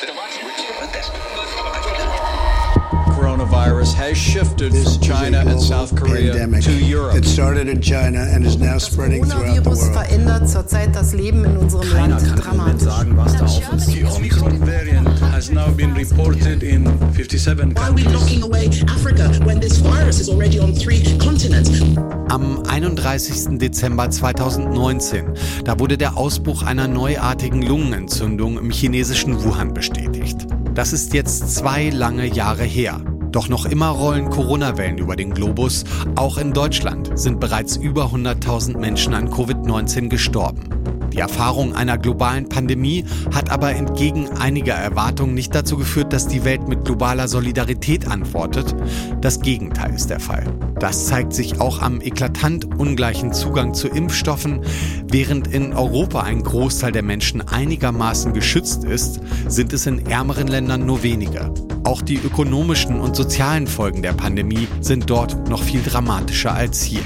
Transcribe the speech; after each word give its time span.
They 0.00 0.06
don't 0.08 0.16
it. 0.18 0.44
We're 0.44 0.56
doing 0.56 0.92
this. 0.92 2.45
Coronavirus 3.76 3.94
has 3.94 4.16
shifted 4.16 4.72
from 4.72 5.00
China 5.02 5.44
and 5.46 5.60
South 5.60 5.94
Korea 5.94 6.32
to 6.32 6.72
Europe. 6.72 7.14
It 7.16 7.26
started 7.26 7.68
in 7.68 7.82
China 7.82 8.20
and 8.20 8.46
is 8.46 8.56
now 8.56 8.78
spreading 8.78 9.22
throughout 9.24 9.62
the 9.64 9.70
world. 9.70 9.92
verändert 9.92 10.48
zurzeit 10.48 10.96
das 10.96 11.12
Leben 11.12 11.44
in 11.44 11.58
unserem 11.58 11.86
Keiner 11.86 12.18
Land 12.18 12.42
dramatisch. 12.42 12.82
sagen, 12.82 13.16
was 13.16 13.36
da 13.36 13.44
auf 13.44 13.72
uns 13.72 13.86
The 13.86 14.04
Omicron 14.04 14.60
variant 14.60 15.08
has 15.20 15.50
now 15.50 15.70
been 15.70 15.92
reported 15.92 16.62
in 16.62 16.86
57 17.12 17.74
Why 17.76 17.82
are 17.82 17.92
we 17.94 18.02
countries. 18.02 18.14
locking 18.14 18.42
away 18.42 18.70
Africa 18.88 19.30
when 19.44 19.60
this 19.60 19.76
virus 19.76 20.20
is 20.20 20.30
already 20.30 20.58
on 20.58 20.74
three 20.74 21.02
continents? 21.18 21.70
Am 22.30 22.62
31. 22.66 23.58
Dezember 23.58 24.08
2019, 24.10 25.34
da 25.64 25.78
wurde 25.78 25.98
der 25.98 26.16
Ausbruch 26.16 26.62
einer 26.62 26.88
neuartigen 26.88 27.60
Lungenentzündung 27.60 28.58
im 28.58 28.70
chinesischen 28.70 29.44
Wuhan 29.44 29.74
bestätigt. 29.74 30.46
Das 30.74 30.94
ist 30.94 31.12
jetzt 31.12 31.54
zwei 31.54 31.90
lange 31.90 32.26
Jahre 32.26 32.64
her. 32.64 33.00
Doch 33.30 33.48
noch 33.48 33.66
immer 33.66 33.88
rollen 33.88 34.30
Corona-Wellen 34.30 34.98
über 34.98 35.16
den 35.16 35.32
Globus. 35.32 35.84
Auch 36.14 36.38
in 36.38 36.52
Deutschland 36.52 37.18
sind 37.18 37.40
bereits 37.40 37.76
über 37.76 38.06
100.000 38.06 38.78
Menschen 38.78 39.14
an 39.14 39.28
Covid-19 39.28 40.08
gestorben. 40.08 40.75
Die 41.16 41.20
Erfahrung 41.20 41.74
einer 41.74 41.96
globalen 41.96 42.46
Pandemie 42.46 43.06
hat 43.34 43.48
aber 43.50 43.72
entgegen 43.72 44.28
einiger 44.28 44.74
Erwartungen 44.74 45.32
nicht 45.32 45.54
dazu 45.54 45.78
geführt, 45.78 46.12
dass 46.12 46.28
die 46.28 46.44
Welt 46.44 46.68
mit 46.68 46.84
globaler 46.84 47.26
Solidarität 47.26 48.06
antwortet. 48.06 48.76
Das 49.22 49.40
Gegenteil 49.40 49.94
ist 49.94 50.10
der 50.10 50.20
Fall. 50.20 50.44
Das 50.78 51.06
zeigt 51.06 51.32
sich 51.32 51.58
auch 51.58 51.80
am 51.80 52.02
eklatant 52.02 52.78
ungleichen 52.78 53.32
Zugang 53.32 53.72
zu 53.72 53.88
Impfstoffen. 53.88 54.60
Während 55.10 55.48
in 55.48 55.72
Europa 55.72 56.20
ein 56.20 56.42
Großteil 56.42 56.92
der 56.92 57.02
Menschen 57.02 57.40
einigermaßen 57.40 58.34
geschützt 58.34 58.84
ist, 58.84 59.20
sind 59.48 59.72
es 59.72 59.86
in 59.86 60.04
ärmeren 60.04 60.48
Ländern 60.48 60.84
nur 60.84 61.02
wenige. 61.02 61.50
Auch 61.84 62.02
die 62.02 62.16
ökonomischen 62.16 63.00
und 63.00 63.16
sozialen 63.16 63.66
Folgen 63.66 64.02
der 64.02 64.12
Pandemie 64.12 64.68
sind 64.82 65.08
dort 65.08 65.48
noch 65.48 65.62
viel 65.62 65.82
dramatischer 65.82 66.52
als 66.52 66.82
hier. 66.82 67.00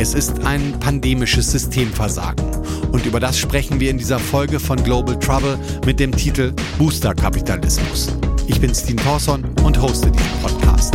Es 0.00 0.14
ist 0.14 0.44
ein 0.44 0.78
pandemisches 0.78 1.50
Systemversagen. 1.50 2.46
Und 2.92 3.04
über 3.04 3.18
das 3.18 3.36
sprechen 3.36 3.80
wir 3.80 3.90
in 3.90 3.98
dieser 3.98 4.20
Folge 4.20 4.60
von 4.60 4.80
Global 4.84 5.18
Trouble 5.18 5.58
mit 5.84 5.98
dem 5.98 6.12
Titel 6.12 6.52
Booster-Kapitalismus. 6.78 8.16
Ich 8.46 8.60
bin 8.60 8.72
Steen 8.72 8.96
Thorson 8.96 9.44
und 9.64 9.82
hoste 9.82 10.12
diesen 10.12 10.40
Podcast. 10.40 10.94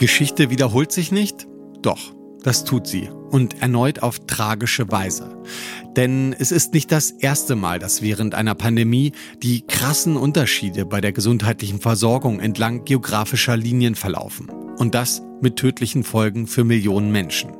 Geschichte 0.00 0.48
wiederholt 0.48 0.92
sich 0.92 1.12
nicht? 1.12 1.46
Doch, 1.82 2.14
das 2.42 2.64
tut 2.64 2.86
sie. 2.86 3.10
Und 3.30 3.60
erneut 3.60 4.02
auf 4.02 4.18
tragische 4.20 4.90
Weise. 4.90 5.36
Denn 5.94 6.34
es 6.38 6.52
ist 6.52 6.72
nicht 6.72 6.90
das 6.90 7.10
erste 7.10 7.54
Mal, 7.54 7.78
dass 7.78 8.00
während 8.00 8.34
einer 8.34 8.54
Pandemie 8.54 9.12
die 9.42 9.60
krassen 9.60 10.16
Unterschiede 10.16 10.86
bei 10.86 11.02
der 11.02 11.12
gesundheitlichen 11.12 11.80
Versorgung 11.80 12.40
entlang 12.40 12.86
geografischer 12.86 13.58
Linien 13.58 13.94
verlaufen. 13.94 14.48
Und 14.48 14.94
das 14.94 15.20
mit 15.42 15.56
tödlichen 15.56 16.02
Folgen 16.02 16.46
für 16.46 16.64
Millionen 16.64 17.12
Menschen. 17.12 17.50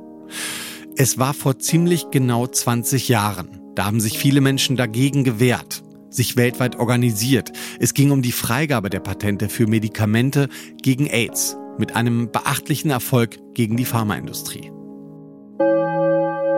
Es 0.97 1.19
war 1.19 1.35
vor 1.35 1.59
ziemlich 1.59 2.07
genau 2.11 2.47
20 2.47 3.11
Jahren. 3.11 3.61
Da 3.75 3.85
haben 3.85 4.01
sich 4.01 4.19
viele 4.19 4.41
Menschen 4.41 4.77
dagegen 4.77 5.25
gewehrt, 5.25 5.83
sich 6.09 6.39
weltweit 6.39 6.77
organisiert. 6.77 7.53
Es 7.79 7.93
ging 7.93 8.11
um 8.11 8.23
die 8.23 8.33
Freigabe 8.33 8.89
der 8.89 9.01
Patente 9.01 9.51
für 9.51 9.67
Medikamente 9.67 10.49
gegen 10.81 11.07
AIDS 11.07 11.59
mit 11.81 11.97
einem 11.97 12.31
beachtlichen 12.31 12.91
Erfolg 12.91 13.39
gegen 13.55 13.77
die 13.77 13.87
Pharmaindustrie. 13.87 14.71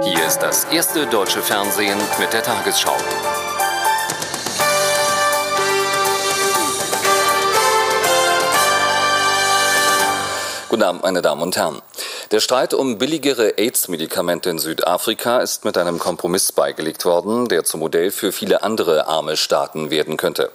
Hier 0.03 0.27
ist 0.27 0.41
das 0.41 0.65
erste 0.65 1.06
deutsche 1.06 1.41
Fernsehen 1.41 1.99
mit 2.19 2.33
der 2.33 2.43
Tagesschau. 2.43 2.97
Guten 10.69 10.82
Abend, 10.82 11.03
meine 11.03 11.22
Damen 11.22 11.43
und 11.43 11.56
Herren. 11.56 11.81
Der 12.32 12.41
Streit 12.41 12.72
um 12.72 12.97
billigere 12.97 13.59
AIDS-Medikamente 13.59 14.48
in 14.48 14.59
Südafrika 14.59 15.41
ist 15.41 15.66
mit 15.66 15.76
einem 15.76 15.98
Kompromiss 15.98 16.50
beigelegt 16.50 17.04
worden, 17.04 17.47
der 17.47 17.65
zum 17.65 17.81
Modell 17.81 18.10
für 18.10 18.32
viele 18.32 18.62
andere 18.62 19.06
arme 19.06 19.37
Staaten 19.37 19.91
werden 19.91 20.16
könnte. 20.16 20.50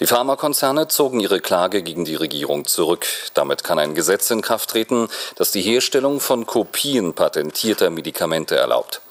Die 0.00 0.06
Pharmakonzerne 0.06 0.88
zogen 0.88 1.20
ihre 1.20 1.40
Klage 1.40 1.82
gegen 1.82 2.06
die 2.06 2.14
Regierung 2.14 2.64
zurück. 2.64 3.06
Damit 3.34 3.62
kann 3.62 3.78
ein 3.78 3.94
Gesetz 3.94 4.30
in 4.30 4.40
Kraft 4.40 4.70
treten, 4.70 5.10
das 5.36 5.50
die 5.50 5.60
Herstellung 5.60 6.20
von 6.20 6.46
Kopien 6.46 7.12
patentierter 7.12 7.90
Medikamente 7.90 8.56
erlaubt. 8.56 9.02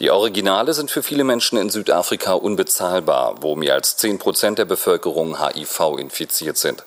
Die 0.00 0.10
Originale 0.10 0.72
sind 0.72 0.90
für 0.90 1.02
viele 1.02 1.24
Menschen 1.24 1.58
in 1.58 1.68
Südafrika 1.68 2.32
unbezahlbar, 2.32 3.34
wo 3.42 3.54
mehr 3.54 3.74
als 3.74 3.98
10 3.98 4.18
Prozent 4.18 4.58
der 4.58 4.64
Bevölkerung 4.64 5.46
HIV 5.46 5.98
infiziert 5.98 6.56
sind. 6.56 6.84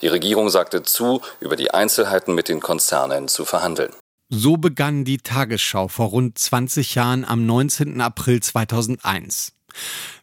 Die 0.00 0.06
Regierung 0.06 0.48
sagte 0.48 0.84
zu, 0.84 1.22
über 1.40 1.56
die 1.56 1.72
Einzelheiten 1.72 2.36
mit 2.36 2.48
den 2.48 2.60
Konzernen 2.60 3.26
zu 3.26 3.44
verhandeln. 3.44 3.92
So 4.30 4.58
begann 4.58 5.04
die 5.04 5.18
Tagesschau 5.18 5.88
vor 5.88 6.08
rund 6.08 6.36
20 6.36 6.94
Jahren 6.94 7.24
am 7.24 7.46
19. 7.46 8.02
April 8.02 8.40
2001. 8.40 9.54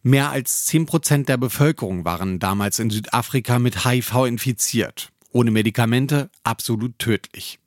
Mehr 0.04 0.30
als 0.30 0.66
10 0.66 0.86
Prozent 0.86 1.28
der 1.28 1.38
Bevölkerung 1.38 2.06
waren 2.06 2.38
damals 2.38 2.78
in 2.78 2.92
Südafrika 2.92 3.58
mit 3.58 3.84
HIV 3.84 4.26
infiziert. 4.26 5.10
Ohne 5.32 5.50
Medikamente 5.50 6.30
absolut 6.44 7.00
tödlich. 7.00 7.58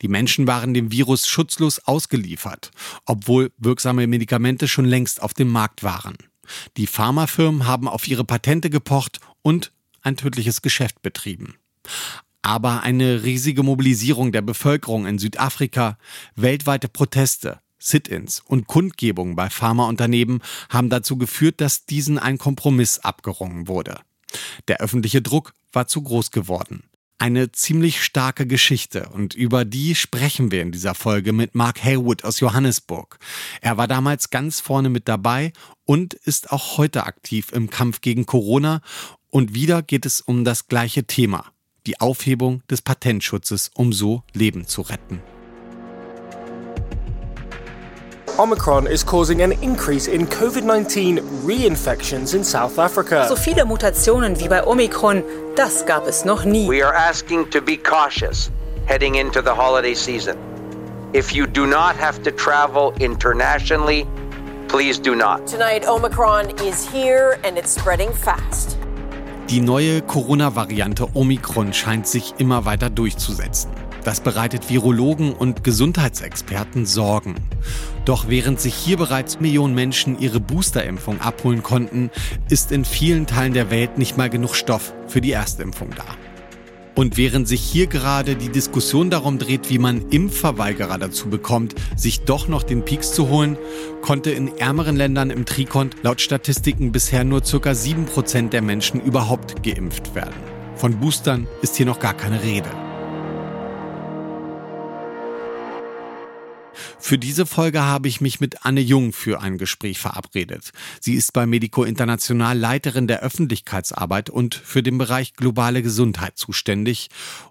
Die 0.00 0.08
Menschen 0.08 0.46
waren 0.46 0.72
dem 0.72 0.90
Virus 0.90 1.28
schutzlos 1.28 1.80
ausgeliefert, 1.80 2.70
obwohl 3.04 3.52
wirksame 3.58 4.06
Medikamente 4.06 4.68
schon 4.68 4.86
längst 4.86 5.20
auf 5.20 5.34
dem 5.34 5.48
Markt 5.48 5.82
waren. 5.82 6.16
Die 6.78 6.86
Pharmafirmen 6.86 7.66
haben 7.66 7.88
auf 7.88 8.08
ihre 8.08 8.24
Patente 8.24 8.70
gepocht 8.70 9.20
und 9.42 9.70
ein 10.00 10.16
tödliches 10.16 10.62
Geschäft 10.62 11.02
betrieben. 11.02 11.56
Aber 12.44 12.82
eine 12.82 13.24
riesige 13.24 13.62
Mobilisierung 13.62 14.30
der 14.30 14.42
Bevölkerung 14.42 15.06
in 15.06 15.18
Südafrika, 15.18 15.96
weltweite 16.36 16.88
Proteste, 16.88 17.60
Sit-ins 17.78 18.42
und 18.46 18.66
Kundgebungen 18.66 19.34
bei 19.34 19.48
Pharmaunternehmen 19.48 20.42
haben 20.68 20.90
dazu 20.90 21.16
geführt, 21.16 21.62
dass 21.62 21.86
diesen 21.86 22.18
ein 22.18 22.36
Kompromiss 22.36 22.98
abgerungen 22.98 23.66
wurde. 23.66 23.98
Der 24.68 24.80
öffentliche 24.80 25.22
Druck 25.22 25.54
war 25.72 25.86
zu 25.86 26.02
groß 26.02 26.32
geworden. 26.32 26.82
Eine 27.16 27.50
ziemlich 27.50 28.04
starke 28.04 28.46
Geschichte 28.46 29.08
und 29.08 29.34
über 29.34 29.64
die 29.64 29.94
sprechen 29.94 30.50
wir 30.50 30.60
in 30.60 30.70
dieser 30.70 30.94
Folge 30.94 31.32
mit 31.32 31.54
Mark 31.54 31.82
Haywood 31.82 32.24
aus 32.24 32.40
Johannesburg. 32.40 33.18
Er 33.62 33.78
war 33.78 33.88
damals 33.88 34.28
ganz 34.28 34.60
vorne 34.60 34.90
mit 34.90 35.08
dabei 35.08 35.54
und 35.86 36.12
ist 36.12 36.52
auch 36.52 36.76
heute 36.76 37.06
aktiv 37.06 37.52
im 37.52 37.70
Kampf 37.70 38.02
gegen 38.02 38.26
Corona 38.26 38.82
und 39.30 39.54
wieder 39.54 39.82
geht 39.82 40.04
es 40.04 40.20
um 40.20 40.44
das 40.44 40.68
gleiche 40.68 41.06
Thema, 41.06 41.53
die 41.86 42.00
Aufhebung 42.00 42.62
des 42.70 42.82
Patentschutzes, 42.82 43.70
um 43.74 43.92
so 43.92 44.22
Leben 44.32 44.66
zu 44.66 44.82
retten. 44.82 45.22
Omicron 48.36 48.88
is 48.88 49.04
causing 49.04 49.42
an 49.42 49.52
increase 49.52 50.08
in 50.08 50.26
COVID 50.26 50.64
19 50.64 51.20
reinfections 51.46 52.34
in 52.34 52.42
South 52.42 52.78
Africa. 52.80 53.28
So 53.28 53.36
viele 53.36 53.64
Mutationen 53.64 54.40
wie 54.40 54.48
bei 54.48 54.66
Omikron, 54.66 55.22
das 55.54 55.86
gab 55.86 56.08
es 56.08 56.24
noch 56.24 56.44
nie. 56.44 56.68
We 56.68 56.84
are 56.84 56.94
asking 56.94 57.48
to 57.50 57.60
be 57.60 57.76
cautious 57.76 58.50
heading 58.86 59.14
into 59.14 59.40
the 59.40 59.54
holiday 59.54 59.94
season. 59.94 60.36
If 61.12 61.32
you 61.32 61.46
do 61.46 61.64
not 61.64 61.94
have 61.96 62.24
to 62.24 62.32
travel 62.32 62.92
internationally, 62.98 64.04
please 64.66 64.98
do 64.98 65.14
not. 65.14 65.46
Tonight, 65.46 65.86
Omicron 65.86 66.58
is 66.58 66.84
here 66.90 67.38
and 67.44 67.56
it's 67.56 67.70
spreading 67.70 68.12
fast. 68.12 68.73
Die 69.54 69.60
neue 69.60 70.02
Corona-Variante 70.02 71.14
Omikron 71.14 71.72
scheint 71.72 72.08
sich 72.08 72.34
immer 72.38 72.64
weiter 72.64 72.90
durchzusetzen. 72.90 73.70
Das 74.02 74.18
bereitet 74.18 74.68
Virologen 74.68 75.32
und 75.32 75.62
Gesundheitsexperten 75.62 76.86
Sorgen. 76.86 77.36
Doch 78.04 78.26
während 78.26 78.60
sich 78.60 78.74
hier 78.74 78.96
bereits 78.96 79.38
Millionen 79.38 79.76
Menschen 79.76 80.18
ihre 80.18 80.40
Boosterimpfung 80.40 81.20
abholen 81.20 81.62
konnten, 81.62 82.10
ist 82.48 82.72
in 82.72 82.84
vielen 82.84 83.28
Teilen 83.28 83.54
der 83.54 83.70
Welt 83.70 83.96
nicht 83.96 84.16
mal 84.16 84.28
genug 84.28 84.56
Stoff 84.56 84.92
für 85.06 85.20
die 85.20 85.30
Erstimpfung 85.30 85.90
da. 85.94 86.33
Und 86.94 87.16
während 87.16 87.48
sich 87.48 87.60
hier 87.60 87.88
gerade 87.88 88.36
die 88.36 88.50
Diskussion 88.50 89.10
darum 89.10 89.38
dreht, 89.38 89.68
wie 89.68 89.78
man 89.78 90.08
Impfverweigerer 90.10 90.98
dazu 90.98 91.28
bekommt, 91.28 91.74
sich 91.96 92.20
doch 92.20 92.46
noch 92.46 92.62
den 92.62 92.84
Peaks 92.84 93.12
zu 93.12 93.28
holen, 93.28 93.58
konnte 94.00 94.30
in 94.30 94.56
ärmeren 94.58 94.96
Ländern 94.96 95.30
im 95.30 95.44
Trikont 95.44 95.96
laut 96.02 96.20
Statistiken 96.20 96.92
bisher 96.92 97.24
nur 97.24 97.40
ca. 97.40 97.70
7% 97.70 98.50
der 98.50 98.62
Menschen 98.62 99.00
überhaupt 99.00 99.64
geimpft 99.64 100.14
werden. 100.14 100.34
Von 100.76 101.00
Boostern 101.00 101.48
ist 101.62 101.76
hier 101.76 101.86
noch 101.86 101.98
gar 101.98 102.14
keine 102.14 102.42
Rede. 102.42 102.83
Für 107.06 107.18
diese 107.18 107.44
Folge 107.44 107.82
habe 107.82 108.08
ich 108.08 108.22
mich 108.22 108.40
mit 108.40 108.64
Anne 108.64 108.80
Jung 108.80 109.12
für 109.12 109.42
ein 109.42 109.58
Gespräch 109.58 109.98
verabredet. 109.98 110.70
Sie 111.02 111.12
ist 111.12 111.34
bei 111.34 111.44
Medico 111.44 111.84
International 111.84 112.56
Leiterin 112.56 113.06
der 113.06 113.20
Öffentlichkeitsarbeit 113.20 114.30
und 114.30 114.54
für 114.54 114.82
den 114.82 114.96
Bereich 114.96 115.34
globale 115.34 115.82
Gesundheit 115.82 116.38
zuständig 116.38 117.10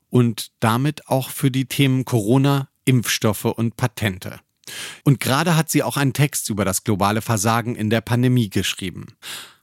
und 0.10 0.50
damit 0.60 1.08
auch 1.08 1.30
für 1.30 1.52
die 1.52 1.68
Themen 1.68 2.04
Corona, 2.04 2.68
Impfstoffe 2.86 3.46
und 3.46 3.78
Patente. 3.78 4.40
Und 5.04 5.20
gerade 5.20 5.56
hat 5.56 5.70
sie 5.70 5.84
auch 5.84 5.98
einen 5.98 6.14
Text 6.14 6.50
über 6.50 6.66
das 6.66 6.84
globale 6.84 7.22
Versagen 7.22 7.76
in 7.76 7.92
der 7.92 8.02
Pandemie 8.02 8.50
geschrieben. 8.50 9.06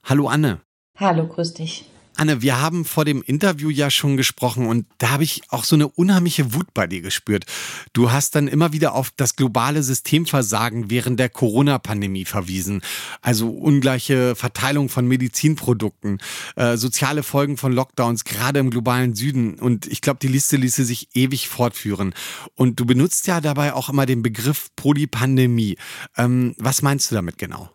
Hallo 0.05 0.29
Anne. 0.29 0.61
Hallo, 0.99 1.27
grüß 1.27 1.55
dich. 1.55 1.90
Anne, 2.21 2.43
wir 2.43 2.61
haben 2.61 2.85
vor 2.85 3.07
dem 3.07 3.23
Interview 3.23 3.71
ja 3.71 3.89
schon 3.89 4.19
gesprochen 4.19 4.67
und 4.67 4.85
da 4.99 5.09
habe 5.09 5.25
ich 5.25 5.41
auch 5.49 5.65
so 5.65 5.75
eine 5.75 5.89
unheimliche 5.89 6.53
Wut 6.53 6.75
bei 6.75 6.87
dir 6.87 7.01
gespürt. 7.01 7.47
Du 7.95 8.13
hast 8.13 8.35
dann 8.35 8.47
immer 8.47 8.75
wieder 8.75 8.95
auf 8.95 9.11
das 9.17 9.37
globale 9.37 9.83
Systemversagen 9.83 10.91
während 10.91 11.19
der 11.19 11.31
Corona-Pandemie 11.31 12.27
verwiesen. 12.27 12.83
Also 13.23 13.49
ungleiche 13.49 14.37
Verteilung 14.37 14.91
von 14.91 15.09
Medizinprodukten, 15.09 16.19
äh, 16.57 16.77
soziale 16.77 17.23
Folgen 17.23 17.57
von 17.57 17.73
Lockdowns, 17.73 18.25
gerade 18.25 18.61
im 18.61 18.69
globalen 18.69 19.15
Süden. 19.15 19.55
Und 19.59 19.87
ich 19.87 20.03
glaube, 20.03 20.19
die 20.21 20.29
Liste 20.29 20.59
ließe 20.59 20.85
sich 20.85 21.09
ewig 21.15 21.49
fortführen. 21.49 22.13
Und 22.55 22.79
du 22.81 22.85
benutzt 22.85 23.29
ja 23.29 23.41
dabei 23.41 23.73
auch 23.73 23.89
immer 23.89 24.05
den 24.05 24.21
Begriff 24.21 24.69
Polypandemie. 24.77 25.79
Ähm, 26.19 26.55
was 26.59 26.83
meinst 26.83 27.11
du 27.11 27.15
damit 27.15 27.39
genau? 27.39 27.71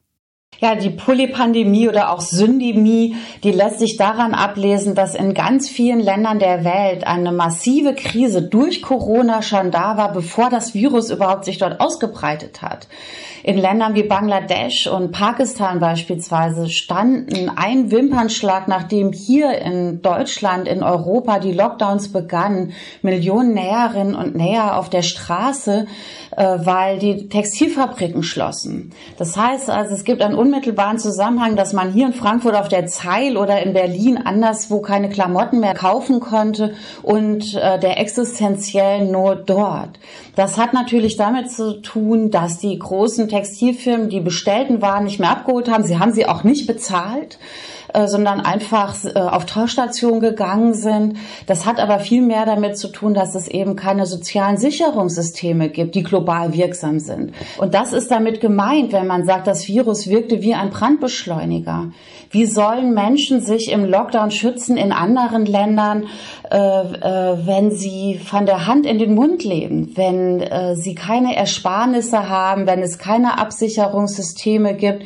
Ja, 0.60 0.76
die 0.76 0.90
Polypandemie 0.90 1.90
oder 1.90 2.12
auch 2.12 2.22
Syndemie, 2.22 3.16
die 3.44 3.52
lässt 3.52 3.80
sich 3.80 3.98
daran 3.98 4.34
ablesen, 4.34 4.96
dass 4.96 5.14
in 5.14 5.34
ganz 5.34 5.70
vielen 5.70 6.00
Ländern 6.00 6.40
der 6.40 6.64
Welt 6.64 7.06
eine 7.06 7.32
massive 7.32 7.94
Krise 7.94 8.42
durch 8.42 8.82
Corona 8.82 9.42
schon 9.42 9.72
da 9.72 9.98
war, 9.98 10.14
bevor 10.14 10.50
das 10.50 10.74
Virus 10.74 11.10
überhaupt 11.10 11.46
sich 11.46 11.58
dort 11.58 11.82
ausgebreitet 11.82 12.62
hat. 12.62 12.88
In 13.44 13.58
Ländern 13.58 13.94
wie 13.94 14.02
Bangladesch 14.02 14.88
und 14.88 15.12
Pakistan 15.12 15.80
beispielsweise 15.80 16.68
standen 16.68 17.52
ein 17.56 17.92
Wimpernschlag, 17.92 18.68
nachdem 18.68 19.12
hier 19.12 19.60
in 19.60 20.02
Deutschland, 20.02 20.68
in 20.68 20.82
Europa 20.82 21.38
die 21.38 21.52
Lockdowns 21.52 22.12
begannen, 22.12 22.74
Millionen 23.04 23.54
Näherinnen 23.54 24.16
und 24.16 24.36
Näher 24.36 24.78
auf 24.78 24.90
der 24.90 25.04
Straße, 25.04 25.86
weil 26.44 27.00
die 27.00 27.30
Textilfabriken 27.30 28.24
schlossen. 28.24 28.92
Das 29.18 29.38
heißt 29.38 29.70
also, 29.70 29.94
es 29.94 30.04
gibt 30.04 30.22
einen 30.22 30.36
unmittelbaren 30.36 31.00
Zusammenhang, 31.00 31.56
dass 31.56 31.74
man 31.74 31.92
hier 31.92 32.08
in 32.08 32.14
Frankfurt 32.14 32.56
auf 32.56 32.68
der 32.68 32.88
Zeil 32.88 33.38
oder 33.38 33.62
in 33.64 33.74
Berlin 33.74 34.18
anderswo 34.18 34.82
keine 34.82 35.10
Klamotten 35.10 35.60
mehr 35.60 35.74
kaufen 35.74 36.20
konnte 36.20 36.74
und 37.04 37.56
äh, 37.56 37.80
der 37.80 38.00
existenziellen 38.00 39.12
Not 39.12 39.50
dort. 39.50 40.00
Das 40.36 40.58
hat 40.58 40.74
natürlich 40.74 41.16
damit 41.16 41.52
zu 41.52 41.82
tun, 41.82 42.32
dass 42.32 42.58
die 42.58 42.78
großen 42.78 43.30
Textilfirmen 43.30 44.10
die 44.10 44.20
bestellten 44.20 44.82
Waren 44.82 45.06
nicht 45.06 45.20
mehr 45.20 45.32
abgeholt 45.32 45.70
haben. 45.70 45.84
Sie 45.84 45.98
haben 45.98 46.12
sie 46.12 46.26
auch 46.26 46.44
nicht 46.44 46.68
bezahlt 46.68 47.40
äh, 47.96 48.08
sondern 48.08 48.42
einfach 48.42 48.94
äh, 49.06 49.18
auf 49.18 49.46
Tauschstation 49.46 50.20
gegangen 50.20 50.74
sind. 50.74 51.18
Das 51.48 51.66
hat 51.66 51.80
aber 51.80 52.00
viel 52.00 52.22
mehr 52.22 52.46
damit 52.46 52.78
zu 52.78 52.90
tun, 52.90 53.14
dass 53.14 53.36
es 53.36 53.48
eben 53.48 53.78
keine 53.78 54.06
sozialen 54.06 54.58
Sicherungssysteme 54.58 55.70
gibt, 55.70 55.96
die 55.96 56.04
global 56.04 56.54
wirksam 56.54 57.00
sind. 57.00 57.32
Und 57.58 57.74
das 57.74 57.94
ist 57.94 58.12
damit 58.12 58.42
gemeint, 58.42 58.92
wenn 58.92 59.08
man 59.08 59.24
sagt, 59.24 59.48
das 59.48 59.68
Virus 59.68 60.08
wirkte 60.08 60.42
wie 60.42 60.54
ein 60.54 60.72
Brandbeschleuniger. 60.72 61.92
Wie 62.32 62.46
sollen 62.46 62.94
Menschen 62.94 63.40
sich 63.40 63.72
im 63.72 63.86
Lockdown 63.86 64.30
schützen 64.30 64.76
in 64.76 64.92
anderen 64.92 65.46
Ländern, 65.46 66.08
äh, 66.50 66.58
wenn 66.58 67.72
sie 67.72 68.20
von 68.20 68.46
der 68.46 68.68
Hand 68.68 68.86
in 68.86 69.00
den 69.00 69.16
Mund 69.16 69.44
leben, 69.44 69.94
wenn 69.96 70.44
sie 70.76 70.96
keine 70.96 71.36
Ersparnisse 71.36 72.30
haben, 72.30 72.68
wenn 72.68 72.82
es 72.82 72.98
keine 72.98 73.38
Absicherungssysteme 73.38 74.74
gibt, 74.76 75.04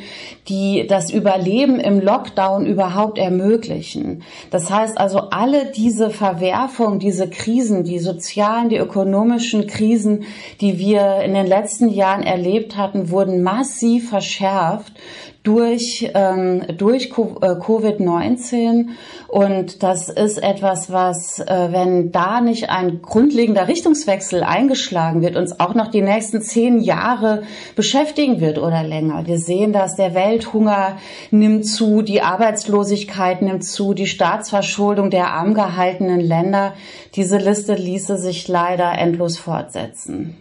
die 0.48 0.86
das 0.88 1.10
Überleben 1.10 1.78
im 1.78 2.00
Lockdown 2.00 2.66
überhaupt 2.80 3.18
ermöglichen. 3.18 4.22
Das 4.50 4.70
heißt 4.70 4.96
also, 4.96 5.18
alle 5.30 5.66
diese 5.66 6.08
Verwerfungen, 6.08 6.98
diese 6.98 7.28
Krisen, 7.28 7.84
die 7.84 7.98
sozialen, 7.98 8.70
die 8.70 8.78
ökonomischen 8.78 9.66
Krisen, 9.66 10.24
die 10.62 10.78
wir 10.78 11.20
in 11.20 11.34
den 11.34 11.46
letzten 11.46 11.90
Jahren 11.90 12.22
erlebt 12.22 12.78
hatten, 12.78 13.10
wurden 13.10 13.42
massiv 13.42 14.08
verschärft 14.08 14.94
durch, 15.42 16.10
ähm, 16.14 16.62
durch 16.76 17.06
äh, 17.06 17.10
Covid-19. 17.10 18.88
Und 19.28 19.82
das 19.82 20.08
ist 20.08 20.42
etwas, 20.42 20.92
was, 20.92 21.40
äh, 21.40 21.68
wenn 21.70 22.12
da 22.12 22.40
nicht 22.40 22.68
ein 22.68 23.00
grundlegender 23.00 23.66
Richtungswechsel 23.66 24.42
eingeschlagen 24.42 25.22
wird, 25.22 25.36
uns 25.36 25.58
auch 25.58 25.74
noch 25.74 25.88
die 25.88 26.02
nächsten 26.02 26.42
zehn 26.42 26.80
Jahre 26.80 27.42
beschäftigen 27.74 28.40
wird 28.40 28.58
oder 28.58 28.82
länger. 28.82 29.26
Wir 29.26 29.38
sehen, 29.38 29.72
dass 29.72 29.96
der 29.96 30.14
Welthunger 30.14 30.98
nimmt 31.30 31.66
zu, 31.66 32.02
die 32.02 32.20
Arbeitslosigkeit 32.20 33.40
nimmt 33.40 33.64
zu, 33.64 33.94
die 33.94 34.06
Staatsverschuldung 34.06 35.10
der 35.10 35.32
arm 35.32 35.54
gehaltenen 35.54 36.20
Länder. 36.20 36.74
Diese 37.14 37.38
Liste 37.38 37.74
ließe 37.74 38.18
sich 38.18 38.46
leider 38.46 38.92
endlos 38.98 39.38
fortsetzen. 39.38 40.39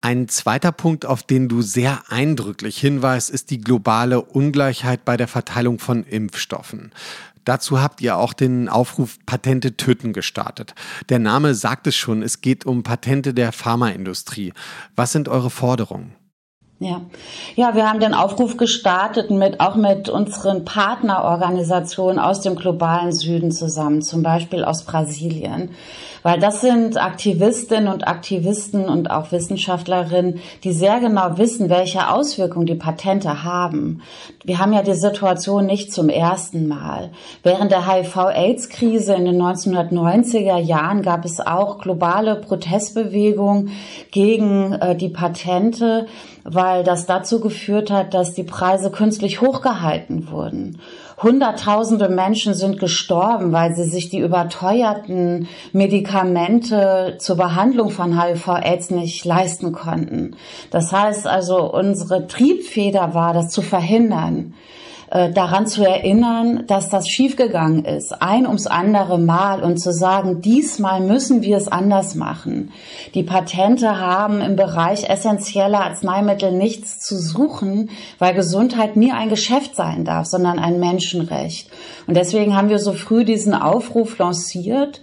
Ein 0.00 0.28
zweiter 0.28 0.70
Punkt, 0.70 1.06
auf 1.06 1.24
den 1.24 1.48
du 1.48 1.60
sehr 1.60 2.02
eindrücklich 2.08 2.78
hinweist, 2.78 3.30
ist 3.30 3.50
die 3.50 3.60
globale 3.60 4.22
Ungleichheit 4.22 5.04
bei 5.04 5.16
der 5.16 5.26
Verteilung 5.26 5.80
von 5.80 6.04
Impfstoffen. 6.04 6.92
Dazu 7.44 7.80
habt 7.80 8.00
ihr 8.00 8.16
auch 8.16 8.32
den 8.32 8.68
Aufruf 8.68 9.18
Patente 9.26 9.76
töten 9.76 10.12
gestartet. 10.12 10.74
Der 11.08 11.18
Name 11.18 11.54
sagt 11.54 11.88
es 11.88 11.96
schon, 11.96 12.22
es 12.22 12.42
geht 12.42 12.64
um 12.64 12.84
Patente 12.84 13.34
der 13.34 13.50
Pharmaindustrie. 13.52 14.52
Was 14.94 15.12
sind 15.12 15.28
eure 15.28 15.50
Forderungen? 15.50 16.14
Ja, 16.80 17.00
ja, 17.56 17.74
wir 17.74 17.88
haben 17.88 17.98
den 17.98 18.14
Aufruf 18.14 18.56
gestartet 18.56 19.32
mit 19.32 19.58
auch 19.58 19.74
mit 19.74 20.08
unseren 20.08 20.64
Partnerorganisationen 20.64 22.20
aus 22.20 22.40
dem 22.40 22.54
globalen 22.54 23.10
Süden 23.10 23.50
zusammen, 23.50 24.00
zum 24.00 24.22
Beispiel 24.22 24.62
aus 24.62 24.84
Brasilien, 24.84 25.70
weil 26.22 26.38
das 26.38 26.60
sind 26.60 26.96
Aktivistinnen 26.96 27.92
und 27.92 28.06
Aktivisten 28.06 28.88
und 28.88 29.10
auch 29.10 29.32
Wissenschaftlerinnen, 29.32 30.38
die 30.62 30.70
sehr 30.70 31.00
genau 31.00 31.36
wissen, 31.36 31.68
welche 31.68 32.10
Auswirkungen 32.10 32.66
die 32.66 32.76
Patente 32.76 33.42
haben. 33.42 34.00
Wir 34.44 34.60
haben 34.60 34.72
ja 34.72 34.82
die 34.82 34.94
Situation 34.94 35.66
nicht 35.66 35.92
zum 35.92 36.08
ersten 36.08 36.68
Mal. 36.68 37.10
Während 37.42 37.72
der 37.72 37.92
HIV-AIDS-Krise 37.92 39.14
in 39.14 39.24
den 39.24 39.42
1990er 39.42 40.58
Jahren 40.58 41.02
gab 41.02 41.24
es 41.24 41.40
auch 41.40 41.78
globale 41.78 42.36
Protestbewegungen 42.36 43.72
gegen 44.12 44.74
äh, 44.74 44.94
die 44.94 45.08
Patente 45.08 46.06
weil 46.50 46.84
das 46.84 47.06
dazu 47.06 47.40
geführt 47.40 47.90
hat, 47.90 48.14
dass 48.14 48.34
die 48.34 48.44
Preise 48.44 48.90
künstlich 48.90 49.40
hochgehalten 49.40 50.30
wurden. 50.30 50.80
Hunderttausende 51.20 52.08
Menschen 52.08 52.54
sind 52.54 52.78
gestorben, 52.78 53.52
weil 53.52 53.74
sie 53.74 53.84
sich 53.84 54.08
die 54.08 54.20
überteuerten 54.20 55.48
Medikamente 55.72 57.16
zur 57.18 57.36
Behandlung 57.36 57.90
von 57.90 58.20
HIV-Aids 58.20 58.90
nicht 58.90 59.24
leisten 59.24 59.72
konnten. 59.72 60.36
Das 60.70 60.92
heißt 60.92 61.26
also, 61.26 61.72
unsere 61.72 62.28
Triebfeder 62.28 63.14
war, 63.14 63.34
das 63.34 63.50
zu 63.50 63.62
verhindern. 63.62 64.54
Äh, 65.10 65.32
daran 65.32 65.66
zu 65.66 65.84
erinnern, 65.84 66.64
dass 66.66 66.90
das 66.90 67.08
schiefgegangen 67.08 67.86
ist, 67.86 68.20
ein 68.20 68.46
ums 68.46 68.66
andere 68.66 69.18
Mal 69.18 69.62
und 69.62 69.78
zu 69.78 69.90
sagen, 69.90 70.42
diesmal 70.42 71.00
müssen 71.00 71.40
wir 71.40 71.56
es 71.56 71.66
anders 71.66 72.14
machen. 72.14 72.72
Die 73.14 73.22
Patente 73.22 73.98
haben 73.98 74.42
im 74.42 74.54
Bereich 74.54 75.08
essentieller 75.08 75.80
Arzneimittel 75.80 76.52
nichts 76.52 77.00
zu 77.00 77.16
suchen, 77.16 77.88
weil 78.18 78.34
Gesundheit 78.34 78.96
nie 78.96 79.12
ein 79.12 79.30
Geschäft 79.30 79.76
sein 79.76 80.04
darf, 80.04 80.26
sondern 80.26 80.58
ein 80.58 80.78
Menschenrecht. 80.78 81.70
Und 82.06 82.14
deswegen 82.14 82.54
haben 82.54 82.68
wir 82.68 82.78
so 82.78 82.92
früh 82.92 83.24
diesen 83.24 83.54
Aufruf 83.54 84.18
lanciert 84.18 85.00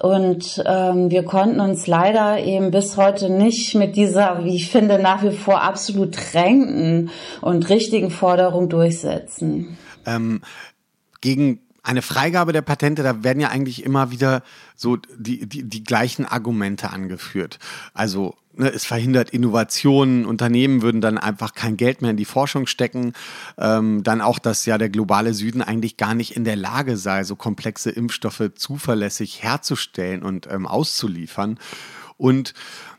und 0.00 0.62
ähm, 0.66 1.10
wir 1.10 1.24
konnten 1.24 1.60
uns 1.60 1.86
leider 1.86 2.38
eben 2.42 2.70
bis 2.70 2.96
heute 2.96 3.30
nicht 3.30 3.74
mit 3.74 3.96
dieser, 3.96 4.44
wie 4.44 4.56
ich 4.56 4.70
finde, 4.70 4.98
nach 4.98 5.22
wie 5.22 5.36
vor 5.36 5.62
absolut 5.62 6.16
drängenden 6.16 7.10
und 7.40 7.68
richtigen 7.68 8.10
Forderung 8.10 8.68
durchsetzen. 8.68 9.78
Ähm, 10.04 10.42
gegen 11.20 11.60
eine 11.82 12.02
Freigabe 12.02 12.52
der 12.52 12.62
Patente, 12.62 13.02
da 13.02 13.22
werden 13.22 13.40
ja 13.40 13.48
eigentlich 13.48 13.84
immer 13.84 14.10
wieder 14.10 14.42
so 14.74 14.96
die, 15.18 15.46
die, 15.46 15.62
die 15.62 15.84
gleichen 15.84 16.26
Argumente 16.26 16.90
angeführt. 16.90 17.58
Also 17.94 18.34
ne, 18.56 18.72
es 18.72 18.84
verhindert 18.84 19.30
Innovationen, 19.30 20.26
Unternehmen 20.26 20.82
würden 20.82 21.00
dann 21.00 21.18
einfach 21.18 21.54
kein 21.54 21.76
Geld 21.76 22.02
mehr 22.02 22.10
in 22.10 22.16
die 22.16 22.24
Forschung 22.24 22.66
stecken. 22.66 23.12
Ähm, 23.58 24.02
dann 24.02 24.20
auch, 24.20 24.38
dass 24.38 24.66
ja 24.66 24.78
der 24.78 24.88
globale 24.88 25.34
Süden 25.34 25.62
eigentlich 25.62 25.96
gar 25.96 26.14
nicht 26.14 26.36
in 26.36 26.44
der 26.44 26.56
Lage 26.56 26.96
sei, 26.96 27.24
so 27.24 27.36
komplexe 27.36 27.90
Impfstoffe 27.90 28.50
zuverlässig 28.54 29.42
herzustellen 29.42 30.22
und 30.22 30.48
ähm, 30.50 30.66
auszuliefern. 30.66 31.58
Und 32.16 32.54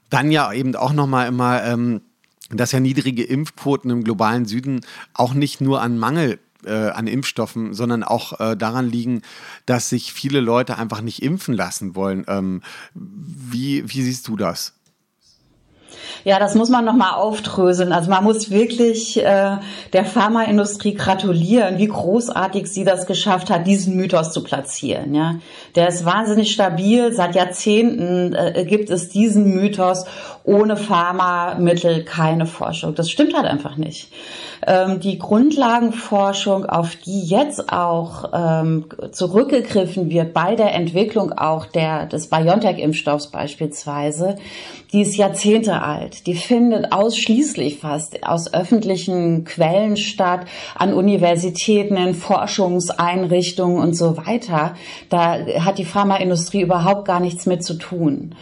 dann 0.09 0.31
ja 0.31 0.51
eben 0.53 0.75
auch 0.75 0.93
nochmal 0.93 1.27
immer, 1.27 1.63
ähm, 1.63 2.01
dass 2.49 2.71
ja 2.71 2.79
niedrige 2.79 3.23
Impfquoten 3.23 3.91
im 3.91 4.03
globalen 4.03 4.45
Süden 4.45 4.81
auch 5.13 5.33
nicht 5.33 5.59
nur 5.59 5.81
an 5.81 5.97
Mangel 5.97 6.39
äh, 6.65 6.89
an 6.89 7.07
Impfstoffen, 7.07 7.73
sondern 7.73 8.03
auch 8.03 8.39
äh, 8.39 8.55
daran 8.55 8.89
liegen, 8.89 9.21
dass 9.65 9.89
sich 9.89 10.13
viele 10.13 10.39
Leute 10.39 10.77
einfach 10.77 11.01
nicht 11.01 11.21
impfen 11.21 11.53
lassen 11.53 11.95
wollen. 11.95 12.25
Ähm, 12.27 12.61
wie, 12.93 13.83
wie 13.87 14.01
siehst 14.01 14.27
du 14.27 14.35
das? 14.37 14.76
Ja, 16.23 16.39
das 16.39 16.55
muss 16.55 16.69
man 16.69 16.85
nochmal 16.85 17.13
aufdröseln. 17.13 17.91
Also 17.91 18.09
man 18.09 18.23
muss 18.23 18.49
wirklich 18.49 19.17
äh, 19.23 19.57
der 19.93 20.05
Pharmaindustrie 20.05 20.93
gratulieren, 20.93 21.77
wie 21.77 21.87
großartig 21.87 22.67
sie 22.67 22.83
das 22.83 23.05
geschafft 23.05 23.49
hat, 23.49 23.67
diesen 23.67 23.95
Mythos 23.95 24.31
zu 24.31 24.43
platzieren. 24.43 25.13
Ja, 25.13 25.35
Der 25.75 25.87
ist 25.87 26.05
wahnsinnig 26.05 26.51
stabil. 26.51 27.13
Seit 27.13 27.35
Jahrzehnten 27.35 28.33
äh, 28.33 28.65
gibt 28.67 28.89
es 28.89 29.09
diesen 29.09 29.55
Mythos, 29.55 30.05
ohne 30.47 30.77
Pharmamittel 30.77 32.05
keine 32.05 32.45
Forschung. 32.45 32.95
Das 32.95 33.11
stimmt 33.11 33.35
halt 33.35 33.45
einfach 33.45 33.75
nicht. 33.75 34.09
Ähm, 34.65 35.01
die 35.01 35.19
Grundlagenforschung, 35.19 36.65
auf 36.65 36.95
die 36.95 37.25
jetzt 37.25 37.71
auch 37.71 38.31
ähm, 38.33 38.85
zurückgegriffen 39.11 40.09
wird 40.09 40.33
bei 40.33 40.55
der 40.55 40.73
Entwicklung 40.73 41.33
auch 41.33 41.65
der, 41.65 42.05
des 42.05 42.29
BioNTech-Impfstoffs 42.29 43.27
beispielsweise, 43.27 44.37
die 44.93 45.01
ist 45.01 45.17
Jahrzehnte 45.17 45.81
alt. 45.81 46.27
Die 46.27 46.35
findet 46.35 46.93
ausschließlich 46.93 47.79
fast 47.79 48.25
aus 48.25 48.53
öffentlichen 48.53 49.43
Quellen 49.43 49.97
statt, 49.97 50.45
an 50.75 50.93
Universitäten, 50.93 51.97
in 51.97 52.15
Forschungseinrichtungen 52.15 53.81
und 53.81 53.95
so 53.95 54.15
weiter. 54.15 54.75
Da 55.09 55.39
hat 55.59 55.77
die 55.77 55.83
Pharmaindustrie 55.83 56.61
überhaupt 56.61 57.05
gar 57.05 57.19
nichts 57.19 57.45
mit 57.45 57.65
zu 57.65 57.73
tun. 57.73 58.33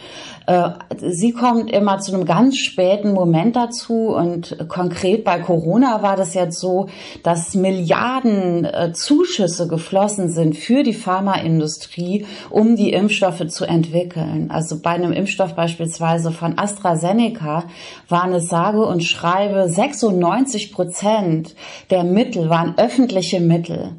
Äh, 0.46 0.70
sie 0.96 1.32
kommt 1.32 1.70
immer 1.70 1.98
zu 1.98 2.14
einem 2.14 2.24
ganz 2.24 2.56
späten 2.56 3.12
Moment 3.12 3.56
dazu 3.56 4.14
und 4.14 4.56
konkret 4.68 5.24
bei 5.24 5.40
Corona 5.40 6.02
war 6.02 6.16
das 6.16 6.34
jetzt 6.34 6.60
so, 6.60 6.88
dass 7.22 7.54
Milliarden 7.54 8.64
äh, 8.64 8.92
Zuschüsse 8.92 9.66
geflossen 9.66 10.30
sind 10.30 10.56
für 10.56 10.84
die 10.84 10.94
Pharmaindustrie, 10.94 12.26
um 12.50 12.76
die 12.76 12.92
Impfstoffe 12.92 13.46
zu 13.48 13.64
entwickeln. 13.64 14.50
Also 14.50 14.80
bei 14.80 14.90
einem 14.90 15.12
Impfstoff 15.12 15.54
beispielsweise 15.54 16.30
von 16.30 16.58
AstraZeneca 16.58 17.64
waren 18.08 18.32
es 18.32 18.48
sage 18.48 18.84
und 18.84 19.02
schreibe 19.02 19.68
96 19.68 20.72
Prozent 20.72 21.54
der 21.90 22.04
Mittel 22.04 22.48
waren 22.48 22.74
öffentliche 22.76 23.40
Mittel. 23.40 23.90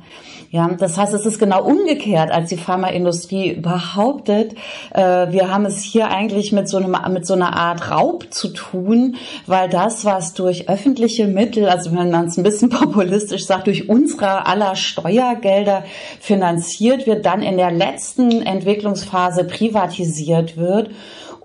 Ja, 0.49 0.69
das 0.69 0.97
heißt, 0.97 1.13
es 1.13 1.25
ist 1.25 1.39
genau 1.39 1.63
umgekehrt, 1.63 2.31
als 2.31 2.49
die 2.49 2.57
Pharmaindustrie 2.57 3.55
behauptet, 3.55 4.53
äh, 4.93 5.29
wir 5.29 5.51
haben 5.51 5.65
es 5.65 5.81
hier 5.81 6.09
eigentlich 6.09 6.53
mit 6.53 6.69
so, 6.69 6.77
einem, 6.77 6.95
mit 7.11 7.27
so 7.27 7.33
einer 7.33 7.53
Art 7.53 7.91
Raub 7.91 8.27
zu 8.29 8.49
tun, 8.49 9.17
weil 9.45 9.67
das, 9.67 10.05
was 10.05 10.33
durch 10.33 10.69
öffentliche 10.69 11.27
Mittel, 11.27 11.67
also 11.67 11.91
wenn 11.91 12.11
man 12.11 12.27
es 12.27 12.37
ein 12.37 12.43
bisschen 12.43 12.69
populistisch 12.69 13.45
sagt, 13.45 13.67
durch 13.67 13.89
unsere 13.89 14.45
aller 14.45 14.77
Steuergelder 14.77 15.83
finanziert 16.21 17.07
wird, 17.07 17.25
dann 17.25 17.41
in 17.41 17.57
der 17.57 17.71
letzten 17.71 18.41
Entwicklungsphase 18.41 19.43
privatisiert 19.43 20.55
wird 20.55 20.91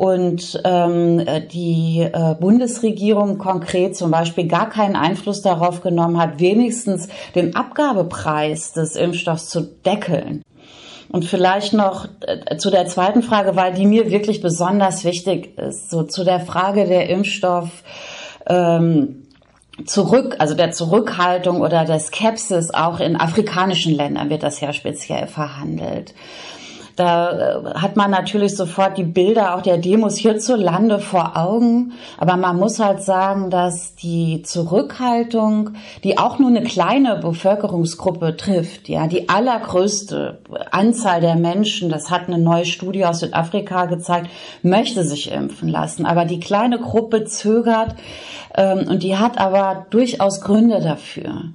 und 0.03 0.61
ähm, 0.65 1.25
die 1.53 2.01
äh, 2.01 2.35
Bundesregierung 2.35 3.39
konkret 3.39 3.97
zum 3.97 4.11
Beispiel 4.11 4.49
gar 4.49 4.69
keinen 4.69 4.97
Einfluss 4.97 5.43
darauf 5.43 5.81
genommen 5.81 6.19
hat, 6.19 6.41
wenigstens 6.41 7.07
den 7.37 7.55
Abgabepreis 7.55 8.73
des 8.73 8.97
Impfstoffs 8.97 9.49
zu 9.49 9.61
deckeln. 9.61 10.43
Und 11.13 11.25
vielleicht 11.25 11.73
noch 11.73 12.09
äh, 12.23 12.57
zu 12.57 12.73
der 12.73 12.87
zweiten 12.87 13.23
Frage, 13.23 13.55
weil 13.55 13.75
die 13.75 13.87
mir 13.87 14.11
wirklich 14.11 14.41
besonders 14.41 15.05
wichtig 15.05 15.57
ist, 15.57 15.89
so 15.89 16.03
zu 16.03 16.25
der 16.25 16.41
Frage 16.41 16.85
der 16.87 17.09
Impfstoff. 17.09 17.85
Ähm, 18.47 19.29
zurück, 19.87 20.35
also 20.41 20.55
der 20.55 20.73
Zurückhaltung 20.73 21.61
oder 21.61 21.85
der 21.85 22.01
Skepsis 22.01 22.75
auch 22.75 22.99
in 22.99 23.15
afrikanischen 23.15 23.95
Ländern 23.95 24.31
wird 24.31 24.43
das 24.43 24.61
ja 24.61 24.73
speziell 24.73 25.29
verhandelt. 25.29 26.13
Da 26.97 27.33
äh, 27.33 27.75
hat 27.75 27.97
man 27.97 28.11
natürlich 28.11 28.57
sofort 28.57 28.99
die 28.99 29.05
Bilder 29.05 29.55
auch 29.55 29.63
der 29.63 29.79
Demos 29.79 30.17
hierzulande 30.17 30.99
vor 30.99 31.37
Augen. 31.37 31.93
Aber 32.19 32.37
man 32.37 32.57
muss 32.59 32.79
halt 32.79 33.03
sagen, 33.03 33.51
dass 33.51 33.95
die 33.95 34.43
Zurückhaltung, 34.43 35.71
die 36.05 36.19
auch 36.19 36.39
nur 36.39 36.51
eine 36.51 36.63
kleine 36.63 37.17
Bevölkerungsgruppe 37.17 38.37
trifft, 38.37 38.89
ja, 38.89 39.07
die 39.07 39.29
allergrößte 39.29 40.39
Anzahl 40.71 41.21
der 41.21 41.37
Menschen, 41.37 41.89
das 41.89 42.11
hat 42.11 42.29
eine 42.29 42.39
neue 42.39 42.67
Studie 42.67 43.05
aus 43.05 43.21
Südafrika 43.21 43.87
gezeigt, 43.87 44.29
möchte 44.63 45.05
sich 45.05 45.33
impfen 45.33 45.69
lassen. 45.69 46.07
Aber 46.07 46.25
die 46.25 46.41
kleine 46.41 46.79
Gruppe 46.79 47.25
zögert, 47.25 47.95
und 48.57 49.03
die 49.03 49.17
hat 49.17 49.39
aber 49.39 49.87
durchaus 49.91 50.41
Gründe 50.41 50.81
dafür. 50.81 51.53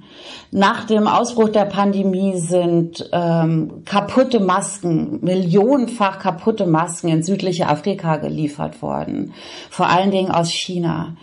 Nach 0.50 0.84
dem 0.84 1.06
Ausbruch 1.06 1.50
der 1.50 1.66
Pandemie 1.66 2.38
sind 2.38 3.08
ähm, 3.12 3.82
kaputte 3.84 4.40
Masken, 4.40 5.20
millionenfach 5.22 6.18
kaputte 6.18 6.66
Masken 6.66 7.08
in 7.08 7.22
südliche 7.22 7.68
Afrika 7.68 8.16
geliefert 8.16 8.82
worden, 8.82 9.32
vor 9.70 9.88
allen 9.88 10.10
Dingen 10.10 10.30
aus 10.30 10.50
China. 10.50 11.16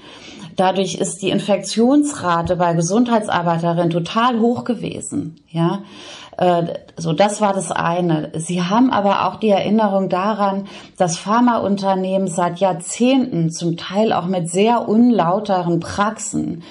Dadurch 0.55 0.95
ist 0.95 1.21
die 1.21 1.29
Infektionsrate 1.29 2.55
bei 2.55 2.73
Gesundheitsarbeiterinnen 2.73 3.89
total 3.89 4.39
hoch 4.39 4.63
gewesen. 4.63 5.35
Ja, 5.49 5.83
äh, 6.37 6.63
so 6.97 7.13
das 7.13 7.41
war 7.41 7.53
das 7.53 7.71
eine. 7.71 8.31
Sie 8.35 8.61
haben 8.61 8.91
aber 8.91 9.27
auch 9.27 9.35
die 9.37 9.49
Erinnerung 9.49 10.09
daran, 10.09 10.67
dass 10.97 11.17
Pharmaunternehmen 11.17 12.27
seit 12.27 12.59
Jahrzehnten 12.59 13.51
zum 13.51 13.77
Teil 13.77 14.13
auch 14.13 14.25
mit 14.25 14.49
sehr 14.49 14.87
unlauteren 14.87 15.79
Praxen 15.79 16.63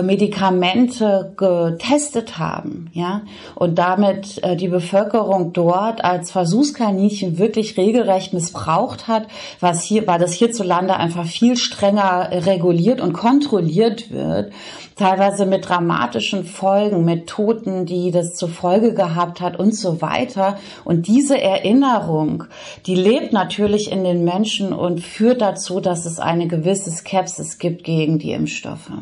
Medikamente 0.00 1.34
getestet 1.36 2.38
haben, 2.38 2.90
ja, 2.94 3.22
und 3.54 3.78
damit 3.78 4.42
äh, 4.42 4.56
die 4.56 4.68
Bevölkerung 4.68 5.52
dort 5.52 6.02
als 6.02 6.30
Versuchskaninchen 6.30 7.36
wirklich 7.36 7.76
regelrecht 7.76 8.32
missbraucht 8.32 9.08
hat, 9.08 9.26
was 9.60 9.82
hier, 9.82 10.06
weil 10.06 10.18
das 10.18 10.32
hierzulande 10.32 10.96
einfach 10.96 11.26
viel 11.26 11.58
strenger 11.58 12.30
reguliert 12.46 13.02
und 13.02 13.12
kontrolliert 13.12 14.10
wird, 14.10 14.52
teilweise 14.96 15.46
mit 15.46 15.68
dramatischen 15.68 16.44
Folgen, 16.44 17.04
mit 17.04 17.26
Toten, 17.26 17.84
die 17.84 18.10
das 18.10 18.34
zur 18.34 18.48
Folge 18.48 18.94
gehabt 18.94 19.40
hat 19.40 19.58
und 19.58 19.74
so 19.74 20.00
weiter. 20.00 20.58
Und 20.84 21.06
diese 21.06 21.40
Erinnerung, 21.40 22.44
die 22.86 22.94
lebt 22.94 23.32
natürlich 23.32 23.90
in 23.90 24.04
den 24.04 24.24
Menschen 24.24 24.72
und 24.72 25.00
führt 25.00 25.40
dazu, 25.40 25.80
dass 25.80 26.06
es 26.06 26.18
eine 26.18 26.46
gewisse 26.46 26.90
Skepsis 26.90 27.58
gibt 27.58 27.84
gegen 27.84 28.18
die 28.18 28.32
Impfstoffe. 28.32 28.92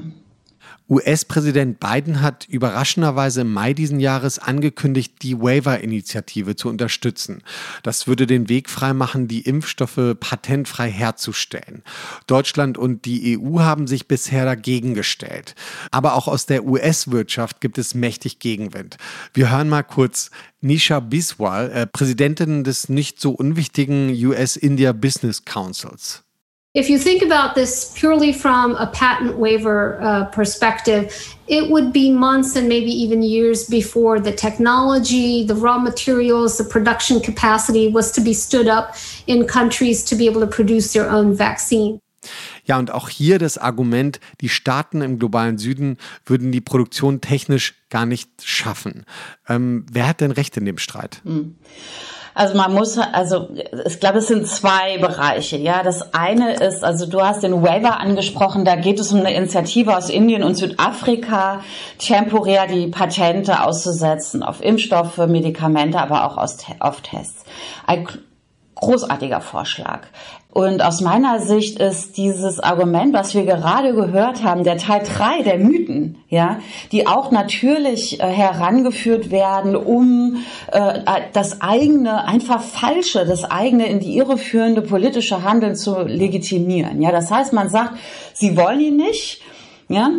US-Präsident 0.91 1.79
Biden 1.79 2.21
hat 2.21 2.49
überraschenderweise 2.49 3.43
im 3.43 3.53
Mai 3.53 3.75
diesen 3.75 4.01
Jahres 4.01 4.41
angekündigt, 4.41 5.15
die 5.23 5.41
Waiver-Initiative 5.41 6.57
zu 6.57 6.69
unterstützen. 6.69 7.43
Das 7.85 8.09
würde 8.09 8.27
den 8.27 8.49
Weg 8.49 8.69
freimachen, 8.69 9.29
die 9.29 9.43
Impfstoffe 9.43 10.17
patentfrei 10.19 10.91
herzustellen. 10.91 11.85
Deutschland 12.27 12.77
und 12.77 13.05
die 13.05 13.39
EU 13.39 13.61
haben 13.61 13.87
sich 13.87 14.09
bisher 14.09 14.45
dagegen 14.45 14.95
gestellt. 14.95 15.55
Aber 15.93 16.15
auch 16.15 16.27
aus 16.27 16.47
der 16.47 16.65
US-Wirtschaft 16.65 17.61
gibt 17.61 17.79
es 17.79 17.95
mächtig 17.95 18.41
Gegenwind. 18.41 18.97
Wir 19.33 19.53
hören 19.53 19.69
mal 19.69 19.85
kurz 19.85 20.33
Nisha 20.61 20.99
Biswal, 20.99 21.71
äh, 21.71 21.87
Präsidentin 21.87 22.65
des 22.65 22.89
nicht 22.89 23.21
so 23.21 23.31
unwichtigen 23.31 24.11
US-India 24.11 24.93
Business 24.93 25.45
Councils. 25.45 26.25
If 26.73 26.89
you 26.89 27.01
think 27.01 27.23
about 27.23 27.57
this 27.57 27.93
purely 27.97 28.33
from 28.33 28.77
a 28.77 28.87
patent 28.87 29.37
waiver 29.39 30.01
uh, 30.01 30.27
perspective, 30.27 31.35
it 31.49 31.69
would 31.69 31.93
be 31.93 32.13
months 32.13 32.55
and 32.55 32.69
maybe 32.69 32.93
even 32.93 33.25
years 33.25 33.65
before 33.65 34.21
the 34.21 34.31
technology, 34.31 35.45
the 35.45 35.57
raw 35.57 35.79
materials, 35.79 36.59
the 36.59 36.65
production 36.65 37.19
capacity 37.19 37.89
was 37.89 38.13
to 38.13 38.21
be 38.21 38.33
stood 38.33 38.69
up 38.69 38.95
in 39.27 39.49
countries 39.49 40.05
to 40.05 40.15
be 40.15 40.27
able 40.27 40.41
to 40.43 40.47
produce 40.47 40.93
their 40.93 41.11
own 41.11 41.35
vaccine. 41.35 41.99
Ja, 42.65 42.79
und 42.79 42.93
auch 42.93 43.09
hier 43.09 43.41
das 43.41 43.59
Argument, 43.59 44.21
die 44.41 44.49
Staaten 44.49 45.03
im 45.03 45.19
globalen 45.19 45.59
Süden 45.59 45.97
würden 46.25 46.53
die 46.53 46.61
Produktion 46.61 47.21
technisch 47.21 47.75
gar 47.89 48.07
nicht 48.07 48.29
schaffen. 48.45 49.07
Ähm, 49.49 49.87
wer 49.91 50.07
hat 50.07 50.21
denn 50.21 50.31
Recht 50.31 50.57
in 50.57 50.67
dem 50.67 50.79
Streit? 50.79 51.21
Hm. 51.25 51.57
Also 52.35 52.57
man 52.57 52.73
muss, 52.73 52.97
also 52.99 53.49
ich 53.87 54.01
glaube, 54.01 54.19
es 54.19 54.29
sind 54.29 54.47
zwei 54.47 54.99
Bereiche. 54.99 55.57
Ja, 55.57 55.83
das 55.83 56.15
eine 56.15 56.55
ist, 56.55 56.85
also 56.85 57.07
du 57.07 57.21
hast 57.21 57.43
den 57.43 57.63
Waiver 57.63 57.99
angesprochen. 58.01 58.65
Da 58.65 58.77
geht 58.77 59.01
es 59.01 59.13
um 59.13 59.21
eine 59.21 59.35
Initiative 59.35 59.97
aus 59.97 60.09
Indien 60.09 60.43
und 60.43 60.55
Südafrika, 60.55 61.61
temporär 61.99 62.67
die 62.67 62.87
Patente 62.87 63.63
auszusetzen 63.63 64.43
auf 64.43 64.63
Impfstoffe, 64.63 65.19
Medikamente, 65.19 65.99
aber 65.99 66.25
auch 66.25 66.37
auf 66.37 67.01
Tests. 67.03 67.45
Großartiger 68.81 69.41
Vorschlag. 69.41 70.01
Und 70.53 70.83
aus 70.83 71.01
meiner 71.01 71.39
Sicht 71.39 71.79
ist 71.79 72.17
dieses 72.17 72.59
Argument, 72.59 73.15
was 73.15 73.35
wir 73.35 73.45
gerade 73.45 73.95
gehört 73.95 74.43
haben, 74.43 74.65
der 74.65 74.79
Teil 74.79 75.03
3 75.05 75.43
der 75.43 75.59
Mythen, 75.59 76.25
ja, 76.29 76.59
die 76.91 77.07
auch 77.07 77.31
natürlich 77.31 78.21
äh, 78.21 78.27
herangeführt 78.27 79.31
werden, 79.31 79.77
um 79.77 80.43
äh, 80.73 81.01
das 81.33 81.61
eigene, 81.61 82.27
einfach 82.27 82.63
falsche, 82.63 83.25
das 83.27 83.45
eigene 83.45 83.87
in 83.87 84.01
die 84.01 84.17
irreführende 84.17 84.83
politische 84.83 85.45
Handeln 85.45 85.77
zu 85.77 86.03
legitimieren. 86.03 87.01
Ja, 87.01 87.13
das 87.13 87.31
heißt, 87.31 87.53
man 87.53 87.69
sagt, 87.69 87.95
sie 88.35 88.57
wollen 88.57 88.81
ihn 88.81 88.97
nicht, 88.97 89.43
ja, 89.89 90.11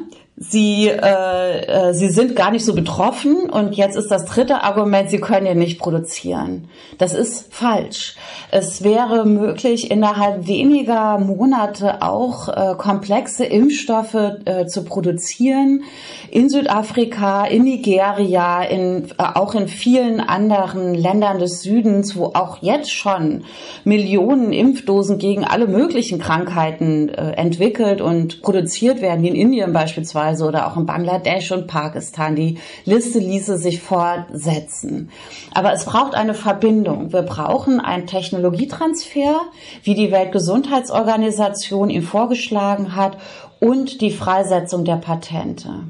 Sie, 0.43 0.87
äh, 0.87 1.89
äh, 1.89 1.93
sie 1.93 2.09
sind 2.09 2.35
gar 2.35 2.49
nicht 2.49 2.65
so 2.65 2.73
betroffen 2.73 3.47
und 3.47 3.75
jetzt 3.75 3.95
ist 3.95 4.09
das 4.09 4.25
dritte 4.25 4.63
Argument, 4.63 5.07
sie 5.11 5.19
können 5.19 5.45
ja 5.45 5.53
nicht 5.53 5.77
produzieren. 5.77 6.67
Das 6.97 7.13
ist 7.13 7.53
falsch. 7.53 8.15
Es 8.49 8.83
wäre 8.83 9.27
möglich, 9.27 9.91
innerhalb 9.91 10.47
weniger 10.47 11.19
Monate 11.19 12.01
auch 12.01 12.47
äh, 12.47 12.73
komplexe 12.75 13.45
Impfstoffe 13.45 14.15
äh, 14.15 14.65
zu 14.65 14.83
produzieren 14.83 15.83
in 16.31 16.49
Südafrika, 16.49 17.45
in 17.45 17.63
Nigeria, 17.63 18.63
in, 18.63 19.09
äh, 19.19 19.23
auch 19.35 19.53
in 19.53 19.67
vielen 19.67 20.21
anderen 20.21 20.95
Ländern 20.95 21.37
des 21.37 21.61
Südens, 21.61 22.15
wo 22.15 22.31
auch 22.33 22.63
jetzt 22.63 22.91
schon 22.91 23.43
Millionen 23.83 24.53
Impfdosen 24.53 25.19
gegen 25.19 25.43
alle 25.43 25.67
möglichen 25.67 26.17
Krankheiten 26.17 27.09
äh, 27.09 27.33
entwickelt 27.33 28.01
und 28.01 28.41
produziert 28.41 29.01
werden, 29.01 29.21
wie 29.21 29.27
in 29.27 29.35
Indien 29.35 29.71
beispielsweise 29.71 30.30
beispielsweise 30.31 30.45
oder 30.45 30.67
auch 30.67 30.77
in 30.77 30.85
Bangladesch 30.85 31.51
und 31.51 31.67
Pakistan. 31.67 32.35
Die 32.35 32.57
Liste 32.85 33.19
ließe 33.19 33.57
sich 33.57 33.81
fortsetzen. 33.81 35.09
Aber 35.53 35.73
es 35.73 35.85
braucht 35.85 36.15
eine 36.15 36.33
Verbindung. 36.33 37.13
Wir 37.13 37.23
brauchen 37.23 37.79
einen 37.79 38.07
Technologietransfer, 38.07 39.41
wie 39.83 39.95
die 39.95 40.11
Weltgesundheitsorganisation 40.11 41.89
ihn 41.89 42.03
vorgeschlagen 42.03 42.95
hat, 42.95 43.17
und 43.59 44.01
die 44.01 44.11
Freisetzung 44.11 44.85
der 44.85 44.95
Patente. 44.95 45.83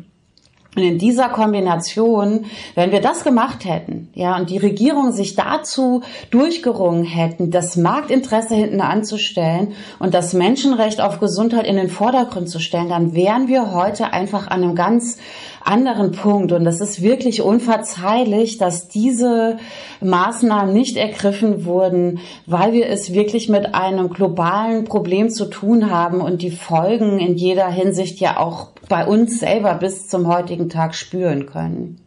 Und 0.74 0.84
in 0.84 0.98
dieser 0.98 1.28
Kombination, 1.28 2.46
wenn 2.75 2.94
wir 2.94 3.01
das 3.01 3.25
gemacht 3.25 3.66
hätten, 3.66 4.10
ja, 4.13 4.38
und 4.38 4.50
die 4.50 4.58
Regierung 4.58 5.12
sich 5.12 5.36
dazu 5.36 6.01
durchgerungen 6.30 7.04
hätten, 7.04 7.51
das 7.51 7.75
Marktinteresse 7.75 8.56
hinten 8.56 8.80
anzustellen 8.80 9.74
und 10.00 10.13
das 10.13 10.32
Menschenrecht 10.32 11.01
auf 11.01 11.20
Gesundheit 11.20 11.68
in 11.68 11.75
den 11.75 11.90
Vordergrund 11.90 12.50
zu 12.50 12.60
stellen, 12.60 12.88
dann 12.88 13.13
wären 13.13 13.50
wir 13.50 13.74
heute 13.74 14.13
einfach 14.13 14.48
an 14.48 14.63
einem 14.63 14.75
ganz 14.75 15.18
anderen 15.63 16.12
Punkt. 16.12 16.51
Und 16.51 16.63
das 16.63 16.82
ist 16.82 17.01
wirklich 17.01 17.41
unverzeihlich, 17.41 18.58
dass 18.58 18.88
diese 18.88 19.58
Maßnahmen 20.01 20.74
nicht 20.74 20.98
ergriffen 20.98 21.65
wurden, 21.65 22.20
weil 22.46 22.74
wir 22.74 22.88
es 22.88 23.13
wirklich 23.13 23.50
mit 23.50 23.74
einem 23.74 24.10
globalen 24.10 24.86
Problem 24.86 25.30
zu 25.30 25.46
tun 25.46 25.89
haben 25.89 26.22
und 26.22 26.41
die 26.41 26.51
Folgen 26.51 27.20
in 27.20 27.36
jeder 27.36 27.70
Hinsicht 27.70 28.20
ja 28.20 28.38
auch 28.38 28.70
bei 28.89 29.06
uns 29.06 29.39
selber 29.39 29.75
bis 29.75 30.08
zum 30.08 30.27
heutigen 30.27 30.70
Tag 30.70 30.96
spüren 30.96 31.46
können. 31.46 32.01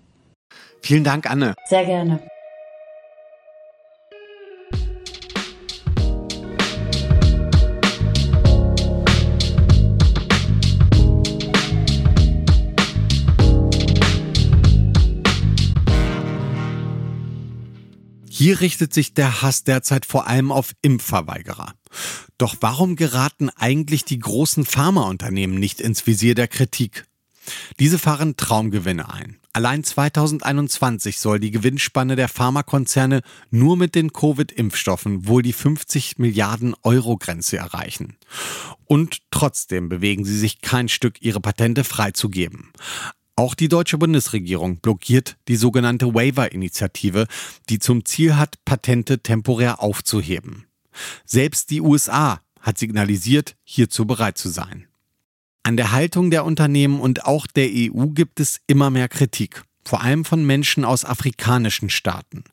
Vielen 0.82 1.04
Dank, 1.04 1.30
Anne. 1.30 1.54
Sehr 1.66 1.86
gerne. 1.86 2.20
Hier 18.44 18.60
richtet 18.60 18.92
sich 18.92 19.14
der 19.14 19.40
Hass 19.40 19.64
derzeit 19.64 20.04
vor 20.04 20.26
allem 20.26 20.52
auf 20.52 20.74
Impfverweigerer. 20.82 21.72
Doch 22.36 22.56
warum 22.60 22.94
geraten 22.94 23.48
eigentlich 23.48 24.04
die 24.04 24.18
großen 24.18 24.66
Pharmaunternehmen 24.66 25.58
nicht 25.58 25.80
ins 25.80 26.06
Visier 26.06 26.34
der 26.34 26.46
Kritik? 26.46 27.06
Diese 27.80 27.98
fahren 27.98 28.36
Traumgewinne 28.36 29.10
ein. 29.10 29.38
Allein 29.54 29.82
2021 29.82 31.20
soll 31.20 31.40
die 31.40 31.52
Gewinnspanne 31.52 32.16
der 32.16 32.28
Pharmakonzerne 32.28 33.22
nur 33.50 33.78
mit 33.78 33.94
den 33.94 34.12
Covid-Impfstoffen 34.12 35.26
wohl 35.26 35.40
die 35.40 35.54
50 35.54 36.18
Milliarden 36.18 36.74
Euro 36.82 37.16
Grenze 37.16 37.56
erreichen. 37.56 38.18
Und 38.84 39.22
trotzdem 39.30 39.88
bewegen 39.88 40.26
sie 40.26 40.38
sich 40.38 40.60
kein 40.60 40.90
Stück, 40.90 41.22
ihre 41.22 41.40
Patente 41.40 41.82
freizugeben. 41.82 42.72
Auch 43.36 43.54
die 43.54 43.68
deutsche 43.68 43.98
Bundesregierung 43.98 44.78
blockiert 44.78 45.36
die 45.48 45.56
sogenannte 45.56 46.14
Waiver-Initiative, 46.14 47.26
die 47.68 47.80
zum 47.80 48.04
Ziel 48.04 48.36
hat, 48.36 48.64
Patente 48.64 49.20
temporär 49.20 49.82
aufzuheben. 49.82 50.66
Selbst 51.24 51.70
die 51.70 51.80
USA 51.80 52.40
hat 52.60 52.78
signalisiert, 52.78 53.56
hierzu 53.64 54.06
bereit 54.06 54.38
zu 54.38 54.48
sein. 54.48 54.86
An 55.64 55.76
der 55.76 55.90
Haltung 55.90 56.30
der 56.30 56.44
Unternehmen 56.44 57.00
und 57.00 57.24
auch 57.24 57.46
der 57.46 57.68
EU 57.72 58.06
gibt 58.08 58.38
es 58.38 58.60
immer 58.66 58.90
mehr 58.90 59.08
Kritik 59.08 59.64
vor 59.88 60.02
allem 60.02 60.24
von 60.24 60.44
Menschen 60.44 60.84
aus 60.84 61.04
afrikanischen 61.04 61.90
Staaten. 61.90 62.44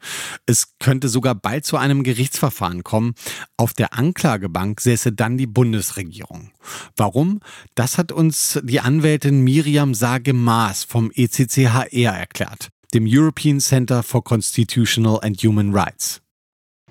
Es 0.45 0.77
könnte 0.79 1.10
sogar 1.10 1.36
bald 1.36 1.65
zu 1.65 1.77
einem 1.77 2.03
Gerichtsverfahren 2.03 2.84
kommen. 2.84 3.13
Auf 3.58 3.73
der 3.73 3.93
Anklagebank 3.93 4.82
säße 4.82 5.12
dann 5.12 5.38
die 5.38 5.47
Bundesregierung. 5.47 6.51
Warum? 6.95 7.39
Das 7.75 7.97
hat 7.97 8.12
uns 8.12 8.60
die 8.63 8.79
Anwältin 8.79 9.41
Miriam 9.41 9.93
Sage-Maas 9.93 10.84
vom 10.84 11.12
ECCHR 11.13 12.12
erklärt, 12.12 12.69
dem 12.93 13.06
European 13.08 13.60
Center 13.60 14.03
for 14.03 14.23
Constitutional 14.23 15.19
and 15.21 15.41
Human 15.41 15.73
Rights. 15.73 16.21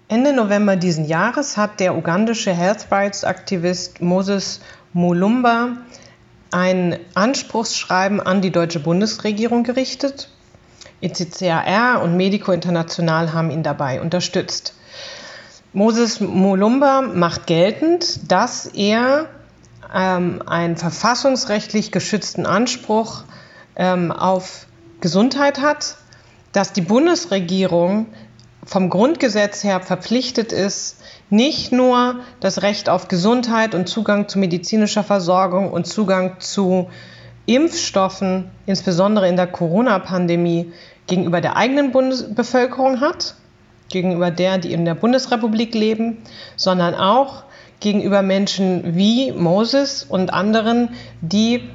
Ende 0.08 0.32
November 0.32 0.74
diesen 0.74 1.04
Jahres 1.04 1.56
hat 1.56 1.78
der 1.78 1.96
ugandische 1.96 2.52
Health 2.52 2.88
Rights 2.90 3.22
Aktivist 3.22 4.00
Moses 4.00 4.60
Mulumba 4.92 5.76
ein 6.52 6.98
Anspruchsschreiben 7.14 8.20
an 8.20 8.40
die 8.40 8.50
deutsche 8.50 8.80
Bundesregierung 8.80 9.62
gerichtet. 9.64 10.28
ECCAR 11.00 12.02
und 12.02 12.16
Medico 12.16 12.52
International 12.52 13.32
haben 13.32 13.50
ihn 13.50 13.62
dabei 13.62 14.00
unterstützt. 14.00 14.74
Moses 15.72 16.20
Mulumba 16.20 17.00
macht 17.02 17.46
geltend, 17.46 18.30
dass 18.30 18.66
er 18.66 19.28
ähm, 19.94 20.42
einen 20.46 20.76
verfassungsrechtlich 20.76 21.92
geschützten 21.92 22.44
Anspruch 22.44 23.22
ähm, 23.76 24.10
auf 24.12 24.66
Gesundheit 25.00 25.60
hat, 25.60 25.96
dass 26.52 26.72
die 26.72 26.80
Bundesregierung 26.80 28.06
vom 28.64 28.90
Grundgesetz 28.90 29.64
her 29.64 29.80
verpflichtet 29.80 30.52
ist, 30.52 31.00
nicht 31.30 31.72
nur 31.72 32.16
das 32.40 32.62
Recht 32.62 32.88
auf 32.88 33.08
Gesundheit 33.08 33.74
und 33.74 33.88
Zugang 33.88 34.28
zu 34.28 34.38
medizinischer 34.38 35.04
Versorgung 35.04 35.72
und 35.72 35.86
Zugang 35.86 36.40
zu 36.40 36.88
Impfstoffen, 37.46 38.50
insbesondere 38.66 39.28
in 39.28 39.36
der 39.36 39.46
Corona-Pandemie, 39.46 40.72
gegenüber 41.06 41.40
der 41.40 41.56
eigenen 41.56 41.90
Bundesbevölkerung 41.90 43.00
hat, 43.00 43.34
gegenüber 43.88 44.30
der, 44.30 44.58
die 44.58 44.72
in 44.72 44.84
der 44.84 44.94
Bundesrepublik 44.94 45.74
leben, 45.74 46.18
sondern 46.56 46.94
auch 46.94 47.44
gegenüber 47.80 48.22
Menschen 48.22 48.94
wie 48.96 49.32
Moses 49.32 50.04
und 50.04 50.32
anderen, 50.32 50.90
die 51.20 51.68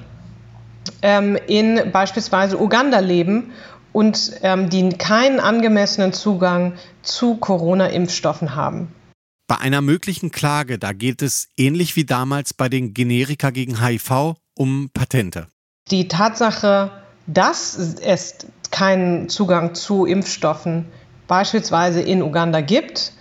ähm, 1.01 1.37
in 1.47 1.91
beispielsweise 1.91 2.61
Uganda 2.61 2.99
leben 2.99 3.51
und 3.91 4.33
ähm, 4.43 4.69
die 4.69 4.89
keinen 4.89 5.39
angemessenen 5.39 6.13
Zugang 6.13 6.73
zu 7.01 7.35
Corona-Impfstoffen 7.35 8.55
haben. 8.55 8.93
Bei 9.47 9.58
einer 9.60 9.81
möglichen 9.81 10.31
Klage, 10.31 10.79
da 10.79 10.91
geht 10.91 11.21
es 11.21 11.49
ähnlich 11.55 11.95
wie 11.95 12.05
damals 12.05 12.53
bei 12.53 12.67
den 12.67 12.93
Generika 12.93 13.51
gegen 13.51 13.84
HIV 13.84 14.36
um 14.55 14.89
Patente. 14.91 15.47
Die 15.91 16.08
Tatsache, 16.08 16.91
dass 17.27 17.75
es 17.77 18.38
keinen 18.71 19.29
Zugang 19.29 19.75
zu 19.75 20.05
Impfstoffen 20.05 20.86
beispielsweise 21.27 22.01
in 22.01 22.23
Uganda 22.23 22.62
gibt, 22.62 23.13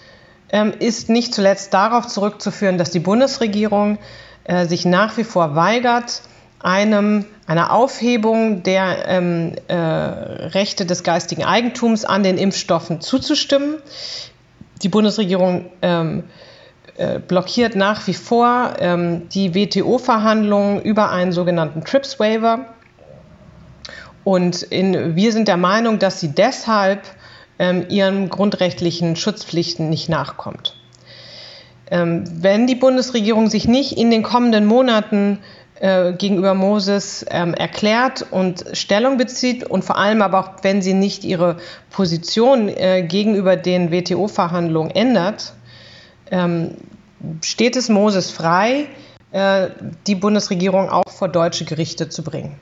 ähm, 0.51 0.73
ist 0.79 1.11
nicht 1.11 1.35
zuletzt 1.35 1.75
darauf 1.75 2.07
zurückzuführen, 2.07 2.79
dass 2.79 2.91
die 2.91 3.01
Bundesregierung 3.01 3.99
äh, 4.45 4.67
sich 4.67 4.87
nach 4.87 5.17
wie 5.17 5.25
vor 5.25 5.55
weigert, 5.55 6.23
einem, 6.61 7.27
einer 7.47 7.73
Aufhebung 7.73 8.63
der 8.63 9.07
ähm, 9.07 9.53
äh, 9.69 9.75
Rechte 9.75 10.87
des 10.87 11.03
geistigen 11.03 11.45
Eigentums 11.45 12.07
an 12.07 12.23
den 12.23 12.39
Impfstoffen 12.39 13.03
zuzustimmen. 13.03 13.77
Die 14.85 14.88
Bundesregierung 14.88 15.70
ähm, 15.83 16.25
äh, 16.97 17.18
blockiert 17.18 17.75
nach 17.75 18.07
wie 18.07 18.14
vor 18.14 18.75
ähm, 18.79 19.29
die 19.31 19.55
WTO-Verhandlungen 19.55 20.83
über 20.83 21.11
einen 21.11 21.33
sogenannten 21.33 21.83
TRIPS-Waiver. 21.83 22.66
Und 24.23 24.62
in, 24.62 25.16
wir 25.16 25.33
sind 25.33 25.49
der 25.49 25.57
Meinung, 25.57 25.99
dass 25.99 26.20
sie 26.20 26.29
deshalb 26.29 27.03
ähm, 27.59 27.87
ihren 27.88 28.29
grundrechtlichen 28.29 29.16
Schutzpflichten 29.16 29.88
nicht 29.88 30.09
nachkommt. 30.09 30.77
Ähm, 31.90 32.25
wenn 32.42 32.66
die 32.66 32.75
Bundesregierung 32.75 33.49
sich 33.49 33.66
nicht 33.66 33.97
in 33.97 34.11
den 34.11 34.23
kommenden 34.23 34.66
Monaten 34.66 35.38
äh, 35.81 36.13
gegenüber 36.13 36.55
Moses 36.55 37.27
ähm, 37.29 37.53
erklärt 37.55 38.25
und 38.31 38.65
Stellung 38.75 39.17
bezieht 39.17 39.65
und 39.65 39.85
vor 39.85 39.99
allem 39.99 40.23
aber 40.23 40.41
auch, 40.41 40.51
wenn 40.63 40.83
sie 40.83 40.95
nicht 40.95 41.25
ihre 41.25 41.57
Position 41.91 42.69
äh, 42.69 43.03
gegenüber 43.03 43.57
den 43.57 43.91
WTO-Verhandlungen 43.91 44.91
ändert, 44.91 45.55
ähm, 46.31 46.77
steht 47.43 47.77
es 47.77 47.89
Moses 47.89 48.31
frei, 48.31 48.87
äh, 49.33 49.71
die 50.07 50.15
Bundesregierung 50.15 50.91
auch 50.91 51.09
vor 51.09 51.29
deutsche 51.29 51.65
Gerichte 51.65 52.09
zu 52.09 52.23
bringen. 52.23 52.59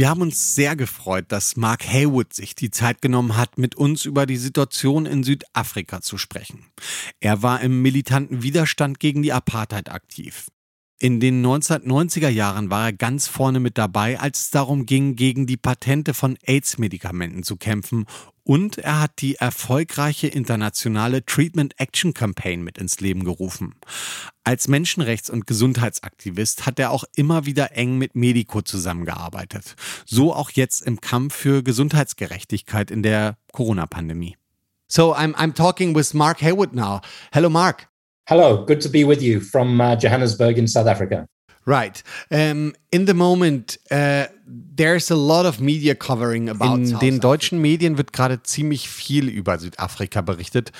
Wir 0.00 0.08
haben 0.08 0.22
uns 0.22 0.54
sehr 0.54 0.76
gefreut, 0.76 1.26
dass 1.28 1.56
Mark 1.56 1.86
Haywood 1.86 2.32
sich 2.32 2.54
die 2.54 2.70
Zeit 2.70 3.02
genommen 3.02 3.36
hat, 3.36 3.58
mit 3.58 3.74
uns 3.74 4.06
über 4.06 4.24
die 4.24 4.38
Situation 4.38 5.04
in 5.04 5.24
Südafrika 5.24 6.00
zu 6.00 6.16
sprechen. 6.16 6.64
Er 7.20 7.42
war 7.42 7.60
im 7.60 7.82
militanten 7.82 8.42
Widerstand 8.42 8.98
gegen 8.98 9.20
die 9.20 9.34
Apartheid 9.34 9.90
aktiv. 9.90 10.46
In 11.02 11.18
den 11.18 11.42
1990er 11.42 12.28
Jahren 12.28 12.68
war 12.68 12.88
er 12.88 12.92
ganz 12.92 13.26
vorne 13.26 13.58
mit 13.58 13.78
dabei, 13.78 14.20
als 14.20 14.42
es 14.42 14.50
darum 14.50 14.84
ging, 14.84 15.16
gegen 15.16 15.46
die 15.46 15.56
Patente 15.56 16.12
von 16.12 16.36
AIDS-Medikamenten 16.44 17.42
zu 17.42 17.56
kämpfen. 17.56 18.04
Und 18.44 18.76
er 18.76 19.00
hat 19.00 19.12
die 19.20 19.36
erfolgreiche 19.36 20.26
internationale 20.26 21.24
Treatment 21.24 21.80
Action 21.80 22.12
Campaign 22.12 22.62
mit 22.62 22.76
ins 22.76 23.00
Leben 23.00 23.24
gerufen. 23.24 23.76
Als 24.44 24.68
Menschenrechts- 24.68 25.30
und 25.30 25.46
Gesundheitsaktivist 25.46 26.66
hat 26.66 26.78
er 26.78 26.90
auch 26.90 27.04
immer 27.16 27.46
wieder 27.46 27.74
eng 27.74 27.96
mit 27.96 28.14
Medico 28.14 28.60
zusammengearbeitet. 28.60 29.76
So 30.04 30.34
auch 30.34 30.50
jetzt 30.50 30.82
im 30.82 31.00
Kampf 31.00 31.34
für 31.34 31.62
Gesundheitsgerechtigkeit 31.62 32.90
in 32.90 33.02
der 33.02 33.38
Corona-Pandemie. 33.52 34.36
So 34.86 35.16
I'm, 35.16 35.34
I'm 35.34 35.54
talking 35.54 35.94
with 35.94 36.12
Mark 36.12 36.42
Haywood 36.42 36.74
now. 36.74 37.00
Hello, 37.32 37.48
Mark. 37.48 37.89
Hello, 38.30 38.64
good 38.64 38.80
to 38.80 38.88
be 38.88 39.02
with 39.02 39.20
you 39.20 39.40
from 39.40 39.80
uh, 39.80 39.96
Johannesburg 39.96 40.56
in 40.56 40.68
South 40.68 40.86
Africa. 40.86 41.26
Right. 41.66 42.00
Um, 42.30 42.74
in 42.92 43.06
the 43.06 43.12
moment, 43.12 43.76
uh, 43.90 44.28
there's 44.46 45.10
a 45.10 45.16
lot 45.16 45.46
of 45.46 45.60
media 45.60 45.96
covering 45.96 46.48
about. 46.48 46.78
In 46.78 46.86
South 46.86 47.00
den 47.00 47.18
deutschen 47.18 47.60
Medien 47.60 47.98
wird 47.98 48.12
gerade 48.12 48.40
ziemlich 48.44 48.88
viel 48.88 49.28
über 49.28 49.58
Südafrika 49.58 50.20
berichtet. 50.20 50.70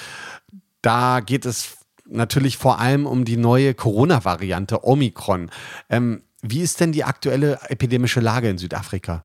Da 0.80 1.18
geht 1.18 1.44
es 1.44 1.78
natürlich 2.06 2.56
vor 2.56 2.78
allem 2.78 3.04
um 3.04 3.24
die 3.24 3.36
neue 3.36 3.74
Corona-Variante 3.74 4.84
Omikron. 4.84 5.50
Ähm, 5.88 6.22
wie 6.42 6.60
ist 6.60 6.78
denn 6.78 6.92
die 6.92 7.02
aktuelle 7.02 7.58
epidemische 7.68 8.20
Lage 8.20 8.48
in 8.48 8.58
Südafrika? 8.58 9.24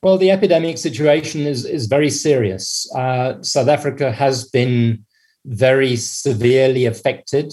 Well, 0.00 0.18
the 0.18 0.30
epidemic 0.30 0.78
situation 0.78 1.44
is, 1.44 1.66
is 1.66 1.88
very 1.88 2.08
serious. 2.08 2.88
Uh, 2.94 3.34
South 3.42 3.68
Africa 3.68 4.10
has 4.10 4.50
been 4.50 5.04
very 5.44 5.94
severely 5.98 6.86
affected 6.86 7.52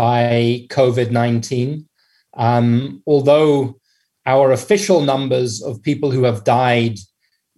by 0.00 0.64
COVID 0.70 1.10
19. 1.10 1.86
Um, 2.32 3.02
although 3.06 3.76
our 4.24 4.50
official 4.50 5.02
numbers 5.02 5.62
of 5.62 5.82
people 5.82 6.10
who 6.10 6.24
have 6.24 6.42
died 6.42 6.96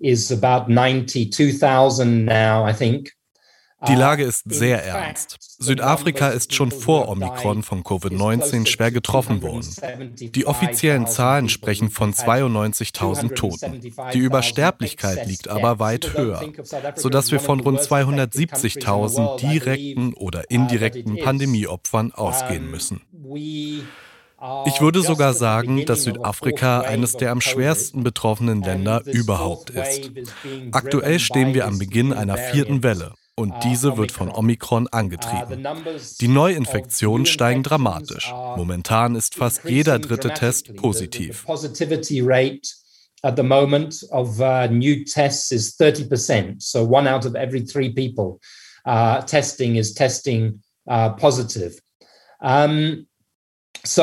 is 0.01 0.33
about 0.33 0.69
92,000 0.69 2.25
now, 2.25 2.65
I 2.65 2.73
think. 2.73 3.11
Die 3.89 3.95
Lage 3.95 4.25
ist 4.25 4.45
sehr 4.47 4.85
ernst. 4.85 5.37
Südafrika 5.59 6.29
ist 6.29 6.55
schon 6.55 6.71
vor 6.71 7.09
Omikron 7.09 7.63
von 7.63 7.83
Covid-19 7.83 8.67
schwer 8.67 8.91
getroffen 8.91 9.43
worden. 9.43 9.75
Die 10.19 10.47
offiziellen 10.47 11.07
Zahlen 11.07 11.49
sprechen 11.49 11.91
von 11.91 12.13
92.000 12.13 13.35
Toten. 13.35 13.81
Die 14.13 14.19
Übersterblichkeit 14.19 15.27
liegt 15.27 15.49
aber 15.49 15.79
weit 15.79 16.17
höher, 16.17 16.43
sodass 16.97 17.33
wir 17.33 17.41
von 17.41 17.61
rund 17.61 17.81
270.000 17.81 19.39
direkten 19.39 20.15
oder 20.15 20.51
indirekten 20.51 21.19
Pandemieopfern 21.19 22.13
ausgehen 22.13 22.71
müssen. 22.71 23.01
Ich 24.67 24.81
würde 24.81 25.03
sogar 25.03 25.35
sagen, 25.35 25.87
dass 25.87 26.03
Südafrika 26.03 26.81
eines 26.81 27.13
der 27.13 27.31
am 27.31 27.41
schwersten 27.41 28.03
betroffenen 28.03 28.63
Länder 28.63 29.03
überhaupt 29.07 29.71
ist. 29.71 30.11
Aktuell 30.73 31.21
stehen 31.21 31.55
wir 31.55 31.67
am 31.67 31.79
Beginn 31.79 32.13
einer 32.13 32.37
vierten 32.37 32.83
Welle 32.83 33.15
und 33.37 33.55
diese 33.65 33.97
wird 33.97 34.13
von 34.13 34.31
Omikron 34.31 34.89
angetrieben. 34.89 35.67
Die 36.21 36.29
Neuinfektionen 36.29 37.27
steigen 37.27 37.63
dramatisch. 37.63 38.31
Momentan 38.31 39.15
ist 39.15 39.35
fast 39.35 39.65
jeder 39.65 39.99
dritte 39.99 40.35
Test 40.35 40.75
positiv. 40.77 41.47
At 43.25 43.37
the 43.37 43.45
moment 43.45 44.05
of 44.11 44.41
uh, 44.41 44.67
new 44.67 45.05
tests 45.05 45.53
is 45.53 45.77
30%. 45.79 46.61
So 46.61 46.85
one 46.85 47.09
out 47.09 47.25
of 47.25 47.37
every 47.37 47.65
three 47.65 47.91
people 47.91 48.41
uh, 48.85 49.23
testing 49.23 49.77
is 49.77 49.95
testing 49.95 50.61
uh, 50.89 51.11
positive. 51.11 51.81
Um, 52.41 53.07
es 53.85 53.97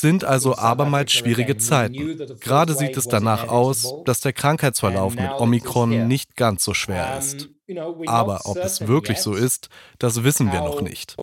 sind 0.00 0.24
also 0.24 0.56
abermals 0.56 1.12
schwierige 1.12 1.56
Zeiten. 1.56 2.18
Gerade 2.40 2.74
sieht 2.74 2.96
es 2.96 3.08
danach 3.08 3.48
aus, 3.48 3.94
dass 4.04 4.20
der 4.20 4.32
Krankheitsverlauf 4.32 5.16
mit 5.16 5.30
Omikron 5.38 6.06
nicht 6.06 6.36
ganz 6.36 6.62
so 6.64 6.74
schwer 6.74 7.18
ist. 7.18 7.48
Aber 8.06 8.42
ob 8.44 8.58
es 8.58 8.86
wirklich 8.86 9.18
so 9.18 9.34
ist, 9.34 9.68
das 9.98 10.22
wissen 10.24 10.52
wir 10.52 10.60
noch 10.60 10.82
nicht. 10.82 11.16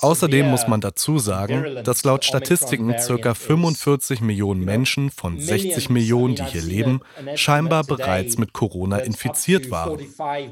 Außerdem 0.00 0.46
muss 0.50 0.66
man 0.68 0.80
dazu 0.80 1.18
sagen, 1.18 1.82
dass 1.84 2.04
laut 2.04 2.24
Statistiken 2.24 2.94
ca. 2.94 3.34
45 3.34 4.20
Millionen 4.20 4.64
Menschen 4.64 5.10
von 5.10 5.40
60 5.40 5.90
Millionen, 5.90 6.34
die 6.34 6.44
hier 6.44 6.62
leben, 6.62 7.00
scheinbar 7.34 7.84
bereits 7.84 8.38
mit 8.38 8.52
Corona 8.52 8.98
infiziert 8.98 9.70
waren 9.70 10.00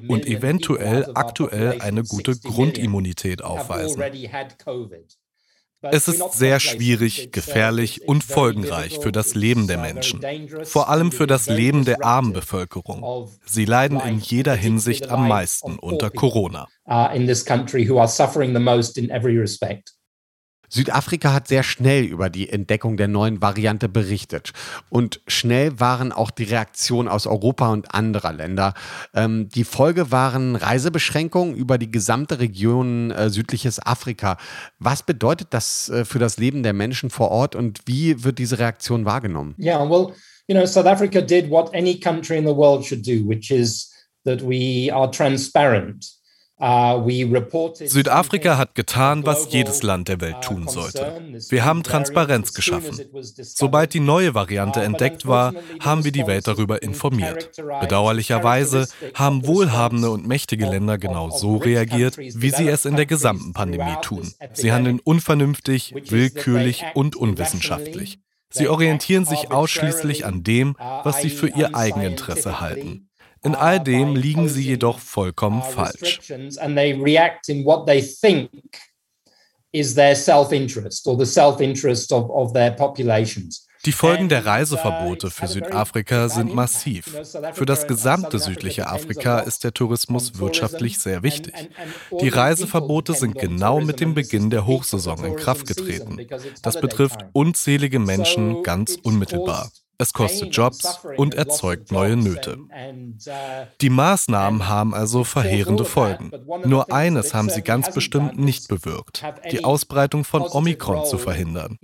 und 0.09 0.27
eventuell 0.27 1.11
aktuell 1.15 1.81
eine 1.81 2.03
gute 2.05 2.37
Grundimmunität 2.39 3.43
aufweisen. 3.43 4.03
Es 5.91 6.09
ist 6.09 6.33
sehr 6.33 6.61
schwierig, 6.61 7.33
gefährlich 7.33 8.07
und 8.07 8.25
folgenreich 8.25 8.99
für 8.99 9.13
das 9.13 9.35
Leben 9.35 9.67
der 9.67 9.79
Menschen, 9.79 10.21
vor 10.65 10.89
allem 10.89 11.13
für 11.13 11.27
das 11.27 11.47
Leben 11.47 11.85
der 11.85 12.05
armen 12.05 12.33
Bevölkerung. 12.33 13.29
Sie 13.45 13.65
leiden 13.65 14.01
in 14.01 14.19
jeder 14.19 14.55
Hinsicht 14.55 15.09
am 15.09 15.29
meisten 15.29 15.79
unter 15.79 16.11
Corona. 16.11 16.69
Südafrika 20.75 21.33
hat 21.33 21.47
sehr 21.47 21.63
schnell 21.63 22.03
über 22.03 22.29
die 22.31 22.49
Entdeckung 22.49 22.97
der 22.97 23.07
neuen 23.07 23.41
Variante 23.41 23.89
berichtet. 23.89 24.53
Und 24.91 25.21
schnell 25.29 25.79
waren 25.79 26.11
auch 26.11 26.33
die 26.33 26.43
Reaktionen 26.43 27.09
aus 27.09 27.29
Europa 27.29 27.71
und 27.71 27.95
anderer 27.95 28.33
Länder. 28.33 28.75
Ähm, 29.15 29.49
die 29.49 29.63
Folge 29.63 30.11
waren 30.11 30.57
Reisebeschränkungen 30.57 31.55
über 31.55 31.79
die 31.79 31.93
gesamte 31.93 32.41
Region 32.41 33.13
äh, 33.13 33.31
südliches 33.31 33.79
Afrika. 33.87 34.37
Was 34.81 35.05
bedeutet 35.05 35.49
das 35.51 35.89
äh, 35.91 36.05
für 36.05 36.19
das 36.19 36.39
Leben 36.39 36.65
der 36.65 36.73
Menschen 36.73 37.09
vor 37.09 37.31
Ort 37.31 37.55
und 37.55 37.83
wie 37.87 38.25
wird 38.25 38.41
diese 38.41 38.59
Reaktion 38.59 39.05
wahrgenommen? 39.05 39.55
Yeah, 39.61 39.89
well, 39.89 40.13
you 40.49 40.57
know, 40.57 40.67
South 40.67 40.87
Africa 40.87 41.21
did 41.21 41.49
what 41.51 41.73
any 41.73 42.01
country 42.01 42.37
in 42.37 42.45
the 42.45 42.55
world 42.55 42.85
should 42.85 43.07
do, 43.07 43.25
which 43.25 43.53
is 43.53 43.93
that 44.25 44.43
we 44.43 44.93
are 44.93 45.09
transparent. 45.09 46.05
Uh, 46.65 47.75
Südafrika 47.75 48.57
hat 48.57 48.75
getan, 48.75 49.27
was 49.27 49.53
jedes 49.53 49.83
Land 49.83 50.09
der 50.09 50.23
Welt 50.23 50.41
tun 50.41 50.67
sollte. 50.67 51.21
Wir 51.51 51.63
haben 51.63 51.83
Transparenz 51.83 52.55
geschaffen. 52.55 52.99
Sobald 53.21 53.93
die 53.93 54.01
neue 54.01 54.35
Variante 54.35 54.83
entdeckt 54.83 55.27
war, 55.27 55.53
haben 55.81 56.05
wir 56.05 56.13
die 56.13 56.27
Welt 56.27 56.49
darüber 56.49 56.83
informiert. 56.83 57.51
Bedauerlicherweise 57.83 58.89
haben 59.13 59.47
wohlhabende 59.47 60.09
und 60.09 60.27
mächtige 60.27 60.65
Länder 60.65 60.97
genau 60.97 61.29
so 61.29 61.59
reagiert, 61.59 62.17
wie 62.17 62.51
sie 62.51 62.69
es 62.69 62.87
in 62.87 62.97
der 62.97 63.05
gesamten 63.05 63.53
Pandemie 63.53 63.97
tun. 64.01 64.33
Sie 64.55 64.73
handeln 64.73 65.01
unvernünftig, 65.05 65.95
willkürlich 66.09 66.83
und 66.95 67.15
unwissenschaftlich. 67.15 68.21
Sie 68.49 68.69
orientieren 68.69 69.27
sich 69.27 69.51
ausschließlich 69.51 70.25
an 70.25 70.45
dem, 70.45 70.77
was 70.79 71.21
sie 71.21 71.31
für 71.31 71.49
ihr 71.49 71.75
Eigeninteresse 71.75 72.61
halten. 72.61 73.04
In 73.45 73.55
all 73.55 73.79
dem 73.79 74.17
liegen 74.17 74.49
sie 74.49 74.63
jedoch 74.63 74.99
vollkommen 74.99 75.63
falsch. 75.63 76.21
Die 83.85 83.93
Folgen 83.93 84.29
der 84.31 84.47
Reiseverbote 84.47 85.31
für 85.31 85.47
Südafrika 85.47 86.29
sind 86.31 86.55
massiv. 86.55 87.17
Für 87.53 87.67
das 87.67 87.87
gesamte 87.87 88.39
südliche 88.39 88.87
Afrika 88.87 89.41
ist 89.41 89.63
der 89.63 89.75
Tourismus 89.75 90.39
wirtschaftlich 90.39 90.99
sehr 90.99 91.23
wichtig. 91.23 91.55
Die 92.19 92.29
Reiseverbote 92.29 93.13
sind 93.13 93.35
genau 93.35 93.81
mit 93.81 94.01
dem 94.01 94.15
Beginn 94.15 94.49
der 94.49 94.67
Hochsaison 94.67 95.23
in 95.25 95.37
Kraft 95.37 95.67
getreten. 95.67 96.27
Das 96.63 96.81
betrifft 96.81 97.21
unzählige 97.35 97.99
Menschen 97.99 98.63
ganz 98.63 98.97
unmittelbar. 99.03 99.71
Es 99.99 100.13
kostet 100.13 100.55
Jobs 100.55 101.01
und 101.17 101.35
erzeugt 101.35 101.93
neue 101.93 102.17
Nöte. 102.17 102.59
Die 103.81 103.91
Maßnahmen 103.91 104.69
haben 104.69 104.95
also 104.95 105.25
verheerende 105.25 105.85
Folgen. 105.85 106.33
Nur 106.65 106.93
eines 106.93 107.35
haben 107.35 107.49
sie 107.49 107.63
ganz 107.63 107.93
bestimmt 107.93 108.39
nicht 108.39 108.69
bewirkt, 108.69 109.25
die 109.53 109.65
Ausbreitung 109.65 110.25
von 110.25 110.43
Omikron 110.43 111.07
zu 111.07 111.19
verhindern. 111.19 111.79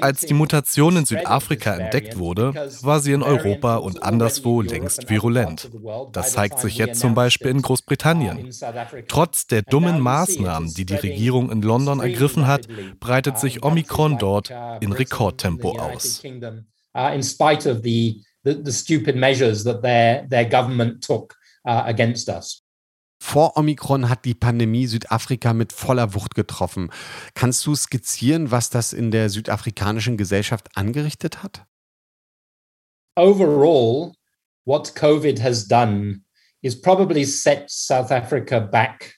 Als 0.00 0.22
die 0.22 0.34
Mutation 0.34 0.96
in 0.96 1.06
Südafrika 1.06 1.74
entdeckt 1.74 2.18
wurde, 2.18 2.70
war 2.82 3.00
sie 3.00 3.12
in 3.12 3.22
Europa 3.22 3.76
und 3.76 4.02
anderswo 4.02 4.60
längst 4.60 5.08
virulent. 5.08 5.70
Das 6.12 6.32
zeigt 6.32 6.58
sich 6.58 6.76
jetzt 6.78 7.00
zum 7.00 7.14
Beispiel 7.14 7.50
in 7.50 7.62
Großbritannien. 7.62 8.50
Trotz 9.08 9.46
der 9.46 9.62
dummen 9.62 10.00
Maßnahmen, 10.00 10.74
die 10.74 10.84
die 10.84 10.94
Regierung 10.94 11.50
in 11.50 11.62
London 11.62 12.00
ergriffen 12.00 12.46
hat, 12.46 12.66
breitet 12.98 13.38
sich 13.38 13.62
Omikron 13.62 14.18
dort 14.18 14.52
in 14.80 14.92
Rekordtempo 14.92 15.78
aus 15.78 16.22
uh, 16.94 17.12
in 17.14 17.22
spite 17.22 17.66
of 17.66 17.82
the, 17.82 18.20
the, 18.44 18.54
the, 18.54 18.72
stupid 18.72 19.16
measures 19.16 19.64
that 19.64 19.82
their, 19.82 20.26
their 20.28 20.44
government 20.44 21.02
took 21.02 21.34
uh, 21.66 21.82
against 21.86 22.28
us. 22.28 22.62
Vor 23.20 23.56
Omikron 23.56 24.08
hat 24.08 24.24
die 24.24 24.34
Pandemie 24.34 24.86
Südafrika 24.86 25.52
mit 25.52 25.72
voller 25.72 26.12
Wucht 26.14 26.34
getroffen. 26.34 26.90
Kannst 27.34 27.64
du 27.66 27.76
skizzieren, 27.76 28.50
was 28.50 28.68
das 28.68 28.92
in 28.92 29.12
der 29.12 29.30
südafrikanischen 29.30 30.16
Gesellschaft 30.16 30.76
angerichtet 30.76 31.42
hat? 31.42 31.64
overall, 33.16 34.14
what 34.64 34.92
COVID 34.94 35.38
has 35.38 35.66
done 35.66 36.22
is 36.62 36.74
probably 36.74 37.24
set 37.24 37.70
South 37.70 38.12
Africa 38.12 38.60
back 38.60 39.14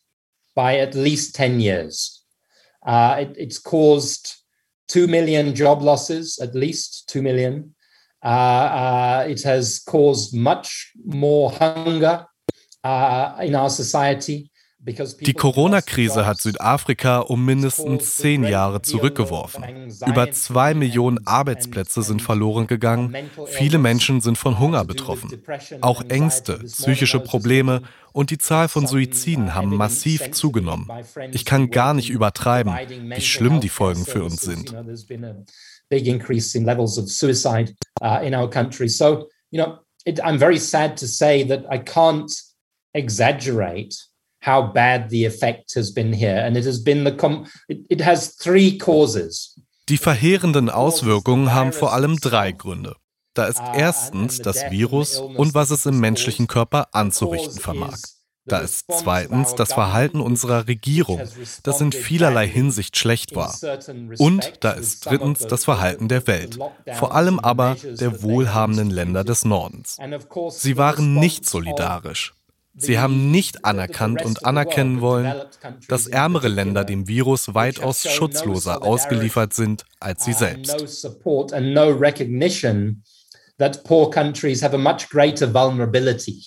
by 0.55 0.79
at 0.79 0.95
least 0.95 1.35
10 1.35 1.61
years. 1.61 2.23
Uh, 2.85 3.17
it, 3.21 3.35
it's 3.37 3.59
caused 3.59 4.37
2 4.89 5.07
million 5.07 5.55
job 5.55 5.83
losses, 5.83 6.39
at 6.41 6.55
least 6.55 7.09
2 7.09 7.23
million. 7.23 7.75
Uh, 8.25 8.29
uh, 8.29 9.27
it 9.29 9.43
has 9.43 9.81
caused 9.81 10.35
much 10.35 10.93
more 11.05 11.51
hunger 11.51 12.27
uh, 12.83 13.37
in 13.41 13.55
our 13.55 13.71
society. 13.71 14.51
Die 14.87 15.33
Corona-Krise 15.33 16.27
hat 16.27 16.41
Südafrika 16.41 17.21
um 17.21 17.45
mindestens 17.45 18.17
zehn 18.17 18.45
Jahre 18.45 18.83
zurückgeworfen. 18.83 19.91
Über 20.07 20.31
zwei 20.33 20.75
Millionen 20.75 21.27
Arbeitsplätze 21.27 22.03
sind 22.03 22.21
verloren 22.21 22.67
gegangen. 22.67 23.17
Viele 23.47 23.79
Menschen 23.79 24.21
sind 24.21 24.37
von 24.37 24.59
Hunger 24.59 24.85
betroffen. 24.85 25.43
Auch 25.81 26.03
Ängste, 26.09 26.59
psychische 26.65 27.21
Probleme 27.21 27.83
und 28.13 28.31
die 28.31 28.39
Zahl 28.39 28.69
von 28.69 28.87
Suiziden 28.87 29.55
haben 29.55 29.75
massiv 29.75 30.31
zugenommen. 30.33 30.91
Ich 31.33 31.47
kann 31.47 31.71
gar 31.71 31.95
nicht 31.95 32.11
übertreiben, 32.11 32.75
wie 33.15 33.23
schlimm 33.23 33.61
die 33.61 33.71
Folgen 33.71 34.05
für 34.05 34.23
uns 34.23 34.43
sind. 34.43 34.75
I'm 40.23 40.39
very 40.39 40.59
sad 40.59 40.99
to 40.99 41.07
say 41.07 41.45
that 41.45 41.65
I 41.71 41.79
can't 41.79 42.31
exaggerate 42.93 43.97
how 44.45 44.73
bad 44.73 45.11
the 45.11 45.27
effect 45.27 45.75
has 45.77 45.93
been 45.93 46.13
here. 46.13 46.45
And 46.45 46.57
it 46.57 46.67
has 46.67 46.83
been 46.83 47.05
the 47.05 47.17
com 47.17 47.47
it, 47.69 47.85
it 47.89 48.05
has 48.05 48.37
three 48.37 48.79
causes. 48.79 49.59
Die 49.89 49.99
verheerenden 49.99 50.71
Auswirkungen 50.71 51.53
haben 51.53 51.73
vor 51.73 51.93
allem 51.93 52.19
drei 52.19 52.53
Gründe. 52.53 52.97
Da 53.35 53.47
ist 53.47 53.61
erstens 53.75 54.39
das 54.39 54.71
Virus 54.71 55.19
und 55.19 55.55
was 55.55 55.71
es 55.71 55.87
im 55.87 55.99
menschlichen 55.99 56.47
Körper 56.47 56.89
anzurichten 56.93 57.61
vermag. 57.61 57.99
Da 58.47 58.59
ist 58.59 58.85
zweitens 58.93 59.55
das 59.55 59.73
Verhalten 59.73 60.21
unserer 60.21 60.69
Regierung, 60.69 61.23
das 61.63 61.81
in 61.81 61.93
vielerlei 61.93 62.47
Hinsicht 62.47 62.97
schlecht 62.97 63.35
war. 63.35 63.55
Und 64.19 64.53
da 64.61 64.73
ist 64.73 65.07
drittens 65.07 65.41
das 65.41 65.65
Verhalten 65.65 66.09
der 66.09 66.27
Welt, 66.27 66.59
vor 66.93 67.15
allem 67.15 67.39
aber 67.39 67.77
der 67.83 68.23
wohlhabenden 68.23 68.91
Länder 68.91 69.25
des 69.25 69.47
Nordens. 69.47 69.97
Sie 70.51 70.77
waren 70.77 71.15
nicht 71.15 71.49
solidarisch. 71.49 72.35
Sie 72.77 72.99
haben 72.99 73.31
nicht 73.31 73.65
anerkannt 73.65 74.25
und 74.25 74.45
anerkennen 74.45 75.01
wollen, 75.01 75.43
dass 75.89 76.07
ärmere 76.07 76.49
Länder 76.49 76.85
dem 76.85 77.07
Virus 77.07 77.55
weitaus 77.55 78.03
schutzloser 78.03 78.83
ausgeliefert 78.83 79.55
sind 79.55 79.85
als 80.01 80.25
sie 80.25 80.33
selbst. 80.33 81.03
That 83.57 83.85
poor 83.85 84.11
countries 84.11 84.65
have 84.65 84.75
a 84.75 84.79
much 84.79 85.09
greater 85.09 85.47
vulnerability 85.47 86.43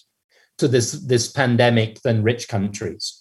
to 0.58 0.68
this, 0.68 1.08
this 1.08 1.32
pandemic 1.32 2.02
than 2.02 2.22
rich 2.22 2.50
countries. 2.50 3.17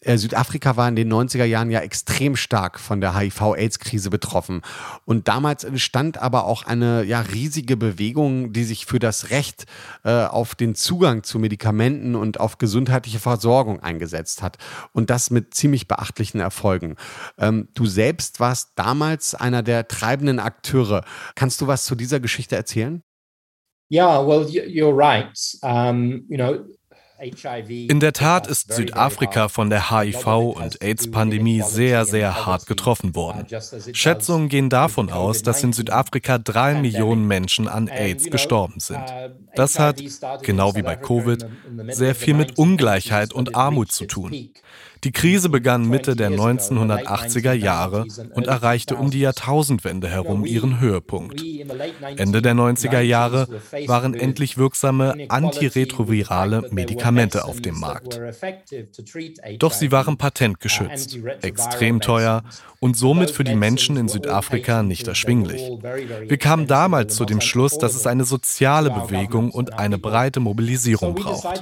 Äh, 0.00 0.16
Südafrika 0.16 0.76
war 0.76 0.88
in 0.88 0.94
den 0.94 1.12
90er 1.12 1.44
Jahren 1.44 1.70
ja 1.70 1.80
extrem 1.80 2.36
stark 2.36 2.78
von 2.78 3.00
der 3.00 3.16
HIV-Aids-Krise 3.16 4.10
betroffen. 4.10 4.62
Und 5.04 5.26
damals 5.26 5.64
entstand 5.64 6.18
aber 6.18 6.44
auch 6.44 6.62
eine 6.62 7.02
ja, 7.02 7.20
riesige 7.20 7.76
Bewegung, 7.76 8.52
die 8.52 8.64
sich 8.64 8.86
für 8.86 9.00
das 9.00 9.30
Recht 9.30 9.66
äh, 10.04 10.24
auf 10.24 10.54
den 10.54 10.76
Zugang 10.76 11.24
zu 11.24 11.38
Medikamenten 11.40 12.14
und 12.14 12.38
auf 12.38 12.58
gesundheitliche 12.58 13.18
Versorgung 13.18 13.80
eingesetzt 13.80 14.40
hat. 14.40 14.58
Und 14.92 15.10
das 15.10 15.30
mit 15.30 15.54
ziemlich 15.54 15.88
beachtlichen 15.88 16.40
Erfolgen. 16.40 16.94
Ähm, 17.36 17.68
du 17.74 17.86
selbst 17.86 18.38
warst 18.38 18.72
damals 18.76 19.34
einer 19.34 19.64
der 19.64 19.88
treibenden 19.88 20.38
Akteure. 20.38 21.04
Kannst 21.34 21.60
du 21.60 21.66
was 21.66 21.84
zu 21.84 21.96
dieser 21.96 22.20
Geschichte 22.20 22.54
erzählen? 22.54 23.02
Ja, 23.90 24.24
well, 24.26 24.44
you're 24.44 24.94
right. 24.94 25.34
Um, 25.62 26.24
you 26.28 26.36
know, 26.36 26.58
in 27.18 27.98
der 27.98 28.12
Tat 28.12 28.46
ist 28.46 28.72
Südafrika 28.72 29.48
von 29.48 29.70
der 29.70 29.90
HIV- 29.90 30.54
und 30.54 30.80
AIDS-Pandemie 30.80 31.62
sehr, 31.62 32.04
sehr 32.04 32.46
hart 32.46 32.66
getroffen 32.66 33.16
worden. 33.16 33.44
Schätzungen 33.92 34.48
gehen 34.48 34.70
davon 34.70 35.10
aus, 35.10 35.42
dass 35.42 35.64
in 35.64 35.72
Südafrika 35.72 36.38
drei 36.38 36.74
Millionen 36.80 37.26
Menschen 37.26 37.66
an 37.66 37.88
AIDS 37.88 38.30
gestorben 38.30 38.78
sind. 38.78 39.02
Das 39.56 39.80
hat, 39.80 40.00
genau 40.42 40.76
wie 40.76 40.82
bei 40.82 40.94
Covid, 40.94 41.44
sehr 41.88 42.14
viel 42.14 42.34
mit 42.34 42.56
Ungleichheit 42.56 43.32
und 43.32 43.56
Armut 43.56 43.90
zu 43.90 44.06
tun. 44.06 44.50
Die 45.04 45.12
Krise 45.12 45.48
begann 45.48 45.88
Mitte 45.88 46.16
der 46.16 46.30
1980er 46.30 47.52
Jahre 47.52 48.06
und 48.34 48.46
erreichte 48.46 48.96
um 48.96 49.10
die 49.10 49.20
Jahrtausendwende 49.20 50.08
herum 50.08 50.44
ihren 50.44 50.80
Höhepunkt. 50.80 51.44
Ende 52.16 52.42
der 52.42 52.54
90er 52.54 53.00
Jahre 53.00 53.48
waren 53.86 54.14
endlich 54.14 54.58
wirksame 54.58 55.26
antiretrovirale 55.28 56.68
Medikamente 56.70 57.44
auf 57.44 57.60
dem 57.60 57.78
Markt. 57.78 58.20
Doch 59.58 59.72
sie 59.72 59.92
waren 59.92 60.16
patentgeschützt, 60.16 61.18
extrem 61.42 62.00
teuer 62.00 62.42
und 62.80 62.96
somit 62.96 63.30
für 63.30 63.44
die 63.44 63.56
Menschen 63.56 63.96
in 63.96 64.08
Südafrika 64.08 64.82
nicht 64.82 65.08
erschwinglich. 65.08 65.62
Wir 66.26 66.38
kamen 66.38 66.66
damals 66.66 67.16
zu 67.16 67.24
dem 67.24 67.40
Schluss, 67.40 67.78
dass 67.78 67.94
es 67.94 68.06
eine 68.06 68.24
soziale 68.24 68.90
Bewegung 68.90 69.50
und 69.50 69.78
eine 69.78 69.98
breite 69.98 70.40
Mobilisierung 70.40 71.14
braucht. 71.14 71.60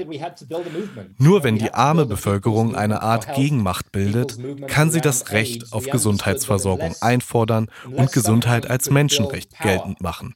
Nur 1.18 1.42
wenn 1.42 1.58
die 1.58 1.72
arme 1.72 2.06
Bevölkerung 2.06 2.74
eine 2.74 3.02
Art 3.02 3.25
Gegenmacht 3.34 3.92
bildet, 3.92 4.38
kann 4.68 4.90
sie 4.90 5.00
das 5.00 5.32
Recht 5.32 5.72
auf 5.72 5.84
Gesundheitsversorgung 5.86 6.94
einfordern 7.00 7.68
und 7.90 8.12
Gesundheit 8.12 8.68
als 8.68 8.90
Menschenrecht 8.90 9.58
geltend 9.60 10.00
machen. 10.00 10.34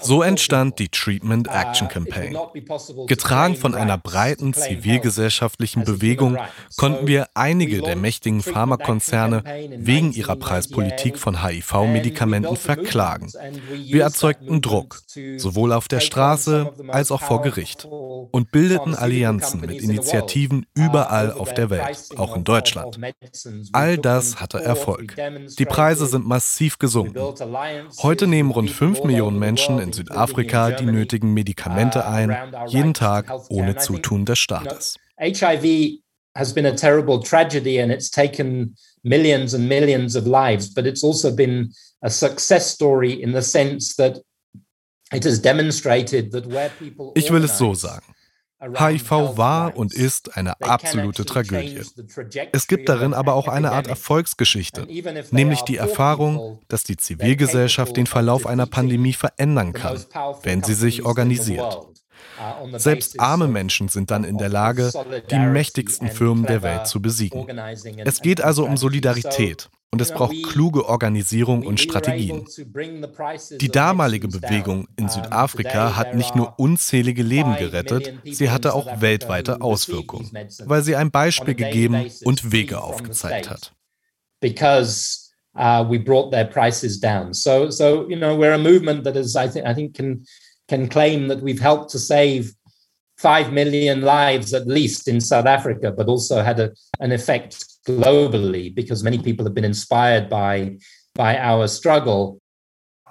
So 0.00 0.22
entstand 0.22 0.80
die 0.80 0.88
Treatment 0.88 1.46
Action 1.46 1.86
Campaign. 1.86 2.36
Getragen 3.06 3.54
von 3.54 3.76
einer 3.76 3.96
breiten 3.96 4.54
zivilgesellschaftlichen 4.54 5.84
Bewegung 5.84 6.36
konnten 6.76 7.06
wir 7.06 7.28
einige 7.34 7.80
der 7.80 7.94
mächtigen 7.94 8.42
Pharmakonzerne 8.42 9.44
wegen 9.76 10.12
ihrer 10.12 10.34
Preispolitik 10.34 11.16
von 11.16 11.44
HIV-Medikamenten 11.44 12.56
verklagen. 12.56 13.30
Wir 13.72 14.02
erzeugten 14.02 14.62
Druck, 14.62 15.00
sowohl 15.36 15.72
auf 15.72 15.86
der 15.86 16.00
Straße 16.00 16.72
als 16.88 17.12
auch 17.12 17.22
vor 17.22 17.42
Gericht, 17.42 17.84
und 17.84 18.50
bildeten 18.50 18.96
Allianzen 18.96 19.60
mit 19.60 19.80
Initiativen 19.80 20.66
überall 20.74 21.32
auf 21.32 21.54
der 21.54 21.70
Welt, 21.70 22.08
auch 22.16 22.34
in 22.34 22.42
Deutschland. 22.42 22.98
All 23.72 23.96
das 23.96 24.40
hatte 24.40 24.60
Erfolg. 24.60 25.14
Die 25.56 25.66
Preise 25.66 26.06
sind 26.06 26.26
massiv 26.26 26.78
gesunken. 26.78 27.20
Heute 28.02 28.26
nehmen 28.26 28.50
rund 28.50 28.70
5 28.70 29.04
Millionen 29.04 29.38
Menschen 29.38 29.51
Menschen 29.52 29.78
in 29.78 29.92
Südafrika 29.92 30.70
die 30.70 30.86
nötigen 30.86 31.34
Medikamente 31.34 32.06
ein, 32.06 32.34
jeden 32.68 32.94
Tag 32.94 33.30
ohne 33.50 33.76
Zutun 33.76 34.24
des 34.24 34.38
Staates. 34.38 34.96
HIV 35.20 35.98
has 36.34 36.54
been 36.54 36.64
a 36.66 36.74
terrible 36.74 37.20
tragedy 37.20 37.78
and 37.78 37.92
it's 37.92 38.10
taken 38.10 38.74
millions 39.04 39.52
and 39.52 39.68
millions 39.68 40.16
of 40.16 40.26
lives, 40.26 40.72
but 40.72 40.86
it's 40.86 41.04
also 41.04 41.30
been 41.30 41.70
a 42.02 42.08
success 42.08 42.72
story 42.72 43.12
in 43.12 43.32
the 43.32 43.42
sense 43.42 43.94
that 43.96 44.18
it 45.12 45.24
has 45.24 45.38
demonstrated 45.38 46.32
that 46.32 46.46
where 46.46 46.70
people 46.78 47.12
Ich 47.14 47.30
will 47.30 47.44
es 47.44 47.58
so 47.58 47.74
sagen. 47.74 48.14
HIV 48.62 49.36
war 49.36 49.76
und 49.76 49.92
ist 49.92 50.36
eine 50.36 50.60
absolute 50.60 51.24
Tragödie. 51.24 51.82
Es 52.52 52.66
gibt 52.66 52.88
darin 52.88 53.12
aber 53.12 53.34
auch 53.34 53.48
eine 53.48 53.72
Art 53.72 53.88
Erfolgsgeschichte, 53.88 54.86
nämlich 55.30 55.62
die 55.62 55.76
Erfahrung, 55.76 56.60
dass 56.68 56.84
die 56.84 56.96
Zivilgesellschaft 56.96 57.96
den 57.96 58.06
Verlauf 58.06 58.46
einer 58.46 58.66
Pandemie 58.66 59.14
verändern 59.14 59.72
kann, 59.72 60.04
wenn 60.42 60.62
sie 60.62 60.74
sich 60.74 61.04
organisiert. 61.04 61.78
Selbst 62.76 63.20
arme 63.20 63.48
Menschen 63.48 63.88
sind 63.88 64.10
dann 64.10 64.24
in 64.24 64.38
der 64.38 64.48
Lage, 64.48 64.90
die 65.30 65.38
mächtigsten 65.38 66.08
Firmen 66.08 66.46
der 66.46 66.62
Welt 66.62 66.86
zu 66.86 67.02
besiegen. 67.02 67.46
Es 68.04 68.20
geht 68.20 68.40
also 68.40 68.64
um 68.64 68.76
Solidarität 68.76 69.68
und 69.92 70.00
es 70.00 70.10
braucht 70.10 70.42
kluge 70.42 70.88
Organisierung 70.88 71.66
und 71.66 71.78
Strategien. 71.78 72.46
Die 73.60 73.68
damalige 73.68 74.26
Bewegung 74.26 74.88
in 74.96 75.10
Südafrika 75.10 75.96
hat 75.96 76.14
nicht 76.14 76.34
nur 76.34 76.58
unzählige 76.58 77.22
Leben 77.22 77.56
gerettet, 77.56 78.14
sie 78.24 78.50
hatte 78.50 78.74
auch 78.74 79.02
weltweite 79.02 79.60
Auswirkungen, 79.60 80.30
weil 80.64 80.82
sie 80.82 80.96
ein 80.96 81.10
Beispiel 81.10 81.54
gegeben 81.54 82.10
und 82.24 82.52
Wege 82.52 82.80
aufgezeigt 82.80 83.50
hat. 83.50 83.72
Because 84.40 85.30
uh, 85.54 85.84
we 85.88 86.00
brought 86.00 86.32
their 86.32 86.46
prices 86.46 86.98
down. 86.98 87.32
So, 87.32 87.70
so 87.70 88.08
you 88.08 88.16
know, 88.16 88.36
we're 88.36 88.54
a 88.54 88.58
movement 88.58 89.04
that 89.04 89.14
is, 89.14 89.36
I 89.36 89.48
think, 89.48 89.66
I 89.66 89.74
think 89.74 89.94
can 89.94 90.24
can 90.68 90.88
claim 90.88 91.28
that 91.28 91.42
we've 91.42 91.62
helped 91.62 91.90
to 91.92 91.98
save 91.98 92.52
five 93.18 93.52
million 93.52 94.00
lives 94.00 94.52
at 94.52 94.66
least 94.66 95.06
in 95.06 95.20
South 95.20 95.46
Africa, 95.46 95.92
but 95.92 96.08
also 96.08 96.42
had 96.42 96.58
a, 96.58 96.72
an 96.98 97.12
effect 97.12 97.71
globally 97.86 98.74
because 98.74 99.02
many 99.02 99.18
people 99.18 99.44
have 99.44 99.54
been 99.54 99.64
inspired 99.64 100.28
by, 100.28 100.78
by 101.14 101.36
our 101.38 101.68
struggle. 101.68 102.38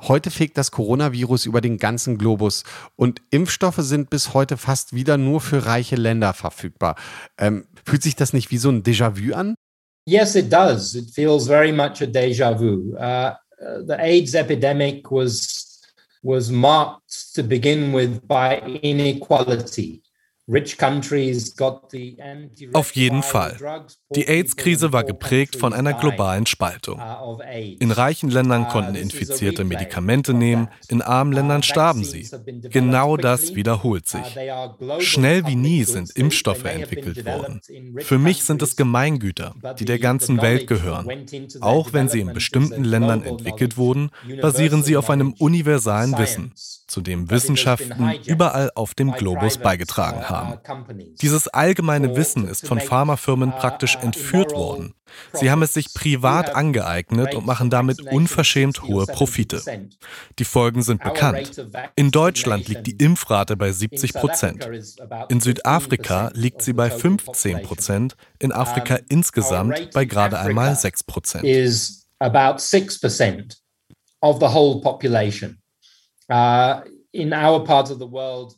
Heute 0.08 0.32
fegt 0.32 0.58
das 0.58 0.72
Coronavirus 0.72 1.46
über 1.46 1.62
den 1.62 1.78
ganzen 1.78 2.18
Globus 2.18 2.64
und 2.96 3.22
Impfstoffe 3.30 3.78
sind 3.78 4.10
bis 4.10 4.34
heute 4.34 4.58
fast 4.58 4.96
wieder 4.96 5.18
nur 5.18 5.42
für 5.42 5.68
reiche 5.68 5.96
Länder 5.96 6.34
verfügbar. 6.34 6.96
Ähm, 7.38 7.68
fühlt 7.86 8.02
sich 8.02 8.16
das 8.16 8.34
nicht 8.34 8.50
wie 8.50 8.58
so 8.58 8.70
ein 8.70 8.82
Déjà-vu 8.82 9.36
an? 9.36 9.54
Yes, 10.08 10.36
it 10.36 10.52
does. 10.52 10.96
It 10.96 11.12
feels 11.14 11.46
very 11.46 11.72
much 11.72 12.02
a 12.02 12.08
déjà 12.08 12.58
vu. 12.58 12.96
Uh, 12.98 13.36
the 13.86 13.96
AIDS 14.00 14.34
epidemic 14.34 15.12
was 15.12 15.80
was 16.24 16.50
marked 16.50 17.34
to 17.36 17.44
begin 17.44 17.94
with 17.94 18.20
by 18.28 18.60
inequality. 18.82 20.02
Auf 22.74 22.92
jeden 22.96 23.24
Fall. 23.24 23.58
Die 24.16 24.28
AIDS-Krise 24.28 24.92
war 24.92 25.04
geprägt 25.04 25.56
von 25.56 25.74
einer 25.74 25.94
globalen 25.94 26.46
Spaltung. 26.46 27.00
Uh, 27.00 27.40
in 27.80 27.92
reichen 27.92 28.30
Ländern 28.30 28.68
konnten 28.68 28.96
Infizierte 28.96 29.64
Medikamente 29.64 30.34
nehmen, 30.34 30.68
in 30.90 31.02
armen 31.02 31.32
Ländern 31.32 31.64
starben 31.64 32.04
sie. 32.04 32.30
Genau 32.70 33.18
das 33.18 33.56
wiederholt 33.56 33.92
Uh, 34.08 34.18
sich. 34.18 35.08
Schnell 35.08 35.46
wie 35.46 35.56
nie 35.56 35.84
sind 35.84 36.12
Impfstoffe 36.12 36.66
entwickelt 36.66 37.26
worden. 37.26 37.62
Für 38.00 38.18
mich 38.18 38.44
sind 38.44 38.62
es 38.62 38.76
Gemeingüter, 38.76 39.56
die 39.80 39.86
der 39.86 40.00
ganzen 40.00 40.42
Welt 40.42 40.68
gehören. 40.68 41.08
Auch 41.62 41.94
wenn 41.94 42.10
sie 42.10 42.20
in 42.20 42.34
bestimmten 42.34 42.84
Ländern 42.84 43.24
entwickelt 43.24 43.78
wurden, 43.78 44.10
basieren 44.42 44.84
sie 44.84 44.98
auf 44.98 45.10
einem 45.10 45.34
universalen 45.34 46.18
Wissen, 46.18 46.54
zu 46.92 47.02
dem 47.02 47.30
Wissenschaften 47.30 48.20
überall 48.26 48.72
auf 48.76 48.94
dem 48.94 49.12
Globus 49.12 49.58
beigetragen 49.58 50.30
haben 50.30 50.42
haben. 50.42 50.60
Dieses 51.22 51.48
allgemeine 51.48 52.16
Wissen 52.16 52.48
ist 52.48 52.68
von 52.68 52.80
Pharmafirmen 52.80 53.52
praktisch 53.52 53.96
entführt 53.98 54.52
worden. 54.54 54.94
Sie 55.34 55.52
haben 55.52 55.62
es 55.62 55.74
sich 55.74 55.94
privat 55.94 56.56
angeeignet 56.56 57.36
und 57.36 57.46
machen 57.46 57.70
damit 57.70 58.02
unverschämt 58.02 58.84
hohe 58.84 59.06
Profite. 59.06 59.62
Die 60.40 60.46
Folgen 60.46 60.82
sind 60.82 61.04
bekannt. 61.04 61.62
In 61.96 62.12
Deutschland 62.12 62.68
liegt 62.68 62.88
die 62.88 62.96
Impfrate 63.04 63.58
bei 63.58 63.72
70 63.72 64.14
Prozent. 64.14 64.70
In 65.30 65.42
Südafrika 65.42 66.32
liegt 66.34 66.62
sie 66.62 66.74
bei 66.74 66.90
15 66.90 67.62
Prozent, 67.64 68.16
in 68.40 68.52
Afrika 68.52 69.00
insgesamt 69.10 69.92
bei 69.94 70.06
gerade 70.06 70.40
einmal 70.40 70.76
6 70.76 71.04
Prozent. 71.04 71.46
Of 74.24 74.40
the 74.40 74.46
whole 74.46 74.82
population. 74.82 75.61
Uh, 76.32 76.82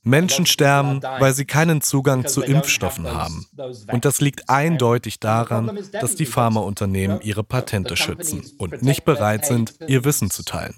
Menschen 0.04 0.46
sterben, 0.46 1.02
weil 1.02 1.34
sie 1.34 1.46
keinen 1.46 1.82
Zugang 1.82 2.28
zu 2.28 2.44
Impfstoffen 2.44 3.12
haben. 3.12 3.48
Und 3.92 4.06
das 4.06 4.22
liegt 4.22 4.48
eindeutig 4.48 5.20
daran, 5.20 5.80
dass 5.92 6.16
die 6.16 6.28
Pharmaunternehmen 6.28 7.20
ihre 7.22 7.44
Patente 7.44 7.98
schützen 7.98 8.44
und 8.60 8.84
nicht 8.84 9.06
bereit 9.06 9.46
sind, 9.46 9.74
ihr 9.88 10.06
Wissen 10.06 10.30
zu 10.30 10.44
teilen. 10.44 10.76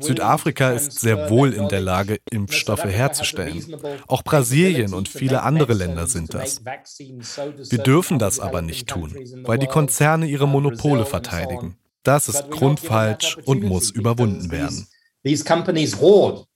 Südafrika 0.00 0.72
ist 0.72 0.98
sehr 0.98 1.30
wohl 1.30 1.52
in 1.52 1.68
der 1.68 1.80
Lage, 1.80 2.18
Impfstoffe 2.30 2.84
herzustellen. 2.84 3.64
Auch 4.08 4.24
Brasilien 4.24 4.92
und 4.92 5.08
viele 5.08 5.44
andere 5.44 5.74
Länder 5.74 6.08
sind 6.08 6.34
das. 6.34 6.64
Wir 6.64 7.78
dürfen 7.78 8.18
das 8.18 8.40
aber 8.40 8.60
nicht 8.60 8.88
tun, 8.88 9.14
weil 9.44 9.58
die 9.58 9.68
Konzerne 9.68 10.26
ihre 10.26 10.48
Monopole 10.48 11.06
verteidigen. 11.06 11.76
Das 12.02 12.28
ist 12.28 12.50
grundfalsch 12.50 13.38
und 13.44 13.62
muss 13.62 13.90
überwunden 13.90 14.50
werden. 14.50 14.88
These 15.24 15.42
companies 15.42 15.94
hoard 15.94 16.46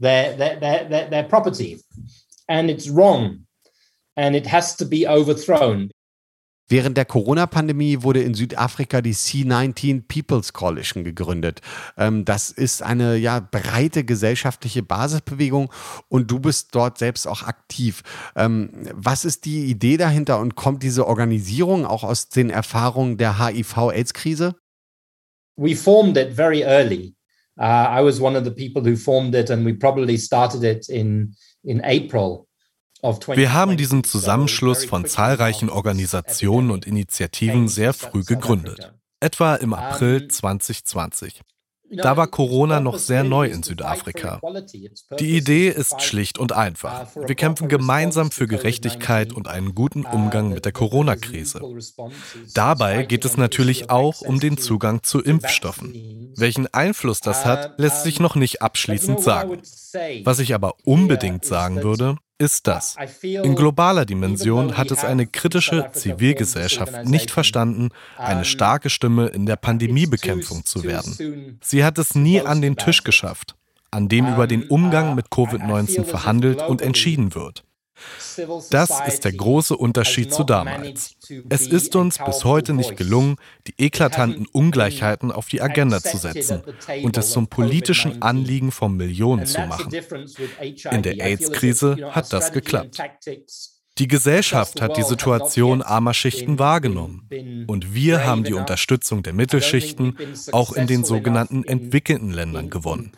their, 0.00 0.36
their, 0.36 0.58
their, 0.88 1.10
their, 1.10 1.24
property. 1.24 1.80
And 2.48 2.70
it's 2.70 2.88
wrong. 2.88 3.46
And 4.16 4.34
it 4.34 4.46
has 4.46 4.76
to 4.76 4.86
be 4.86 5.06
overthrown. 5.06 5.90
Während 6.70 6.98
der 6.98 7.06
Corona-Pandemie 7.06 8.02
wurde 8.02 8.22
in 8.22 8.34
Südafrika 8.34 9.00
die 9.00 9.14
C19 9.14 10.02
People's 10.06 10.52
Coalition 10.52 11.02
gegründet. 11.02 11.62
Ähm, 11.96 12.26
das 12.26 12.50
ist 12.50 12.82
eine 12.82 13.16
ja, 13.16 13.40
breite 13.40 14.04
gesellschaftliche 14.04 14.82
Basisbewegung 14.82 15.72
und 16.08 16.30
du 16.30 16.40
bist 16.40 16.74
dort 16.74 16.98
selbst 16.98 17.26
auch 17.26 17.42
aktiv. 17.42 18.02
Ähm, 18.36 18.70
was 18.92 19.24
ist 19.24 19.46
die 19.46 19.64
Idee 19.64 19.96
dahinter 19.96 20.38
und 20.40 20.56
kommt 20.56 20.82
diese 20.82 21.06
Organisierung 21.06 21.86
auch 21.86 22.04
aus 22.04 22.28
den 22.28 22.50
Erfahrungen 22.50 23.16
der 23.16 23.38
HIV-AIDS-Krise? 23.38 24.54
We 25.56 25.74
formed 25.74 26.18
it 26.18 26.34
very 26.34 26.62
early. 26.62 27.14
Uh, 27.58 28.00
I 28.00 28.02
was 28.02 28.20
one 28.20 28.36
of 28.36 28.44
the 28.44 28.52
people 28.52 28.82
who 28.82 28.96
formed 28.96 29.34
it, 29.34 29.50
and 29.50 29.64
we 29.64 29.72
probably 29.72 30.16
started 30.16 30.62
it 30.62 30.88
in 30.88 31.34
in 31.64 31.80
April. 31.84 32.46
Wir 33.02 33.52
haben 33.52 33.76
diesen 33.76 34.02
Zusammenschluss 34.02 34.84
von 34.84 35.06
zahlreichen 35.06 35.70
Organisationen 35.70 36.72
und 36.72 36.84
Initiativen 36.84 37.68
sehr 37.68 37.92
früh 37.92 38.24
gegründet, 38.24 38.92
etwa 39.20 39.54
im 39.54 39.72
April 39.72 40.26
2020. 40.26 41.42
Da 41.90 42.16
war 42.16 42.26
Corona 42.26 42.80
noch 42.80 42.98
sehr 42.98 43.24
neu 43.24 43.48
in 43.48 43.62
Südafrika. 43.62 44.40
Die 45.18 45.36
Idee 45.36 45.68
ist 45.68 46.02
schlicht 46.02 46.38
und 46.38 46.52
einfach. 46.52 47.08
Wir 47.16 47.34
kämpfen 47.34 47.68
gemeinsam 47.68 48.30
für 48.30 48.46
Gerechtigkeit 48.46 49.32
und 49.32 49.48
einen 49.48 49.74
guten 49.74 50.04
Umgang 50.04 50.50
mit 50.50 50.64
der 50.64 50.72
Corona-Krise. 50.72 51.62
Dabei 52.54 53.04
geht 53.04 53.24
es 53.24 53.36
natürlich 53.36 53.90
auch 53.90 54.20
um 54.20 54.40
den 54.40 54.58
Zugang 54.58 55.02
zu 55.02 55.22
Impfstoffen. 55.22 56.32
Welchen 56.36 56.72
Einfluss 56.72 57.20
das 57.20 57.44
hat, 57.44 57.78
lässt 57.78 58.02
sich 58.02 58.20
noch 58.20 58.34
nicht 58.34 58.62
abschließend 58.62 59.20
sagen. 59.20 59.62
Was 60.24 60.38
ich 60.38 60.54
aber 60.54 60.74
unbedingt 60.84 61.44
sagen 61.44 61.82
würde, 61.82 62.16
ist 62.38 62.66
das. 62.66 62.96
In 63.22 63.54
globaler 63.56 64.04
Dimension 64.04 64.76
hat 64.76 64.90
es 64.90 65.04
eine 65.04 65.26
kritische 65.26 65.90
Zivilgesellschaft 65.92 67.04
nicht 67.04 67.30
verstanden, 67.30 67.90
eine 68.16 68.44
starke 68.44 68.90
Stimme 68.90 69.26
in 69.26 69.44
der 69.44 69.56
Pandemiebekämpfung 69.56 70.64
zu 70.64 70.84
werden. 70.84 71.58
Sie 71.62 71.84
hat 71.84 71.98
es 71.98 72.14
nie 72.14 72.40
an 72.40 72.62
den 72.62 72.76
Tisch 72.76 73.02
geschafft, 73.02 73.56
an 73.90 74.08
dem 74.08 74.26
über 74.26 74.46
den 74.46 74.68
Umgang 74.68 75.14
mit 75.14 75.26
Covid-19 75.26 76.04
verhandelt 76.04 76.62
und 76.62 76.80
entschieden 76.80 77.34
wird. 77.34 77.64
Das 78.70 78.90
ist 79.06 79.24
der 79.24 79.32
große 79.32 79.76
Unterschied 79.76 80.32
zu 80.32 80.44
damals. 80.44 81.16
Es 81.48 81.66
ist 81.66 81.96
uns 81.96 82.18
bis 82.18 82.44
heute 82.44 82.72
nicht 82.72 82.96
gelungen, 82.96 83.36
die 83.66 83.74
eklatanten 83.78 84.46
Ungleichheiten 84.46 85.32
auf 85.32 85.48
die 85.48 85.60
Agenda 85.60 86.00
zu 86.02 86.16
setzen 86.16 86.62
und 87.02 87.16
es 87.16 87.30
zum 87.30 87.48
politischen 87.48 88.22
Anliegen 88.22 88.72
von 88.72 88.96
Millionen 88.96 89.46
zu 89.46 89.60
machen. 89.62 89.92
In 90.90 91.02
der 91.02 91.20
AIDS-Krise 91.20 92.10
hat 92.12 92.32
das 92.32 92.52
geklappt. 92.52 92.98
Die 93.98 94.08
Gesellschaft 94.08 94.80
hat 94.80 94.96
die 94.96 95.02
Situation 95.02 95.82
armer 95.82 96.14
Schichten 96.14 96.58
wahrgenommen 96.58 97.28
und 97.66 97.94
wir 97.94 98.24
haben 98.24 98.44
die 98.44 98.54
Unterstützung 98.54 99.22
der 99.22 99.32
Mittelschichten 99.32 100.16
auch 100.52 100.72
in 100.72 100.86
den 100.86 101.04
sogenannten 101.04 101.64
entwickelten 101.64 102.30
Ländern 102.30 102.70
gewonnen. 102.70 103.12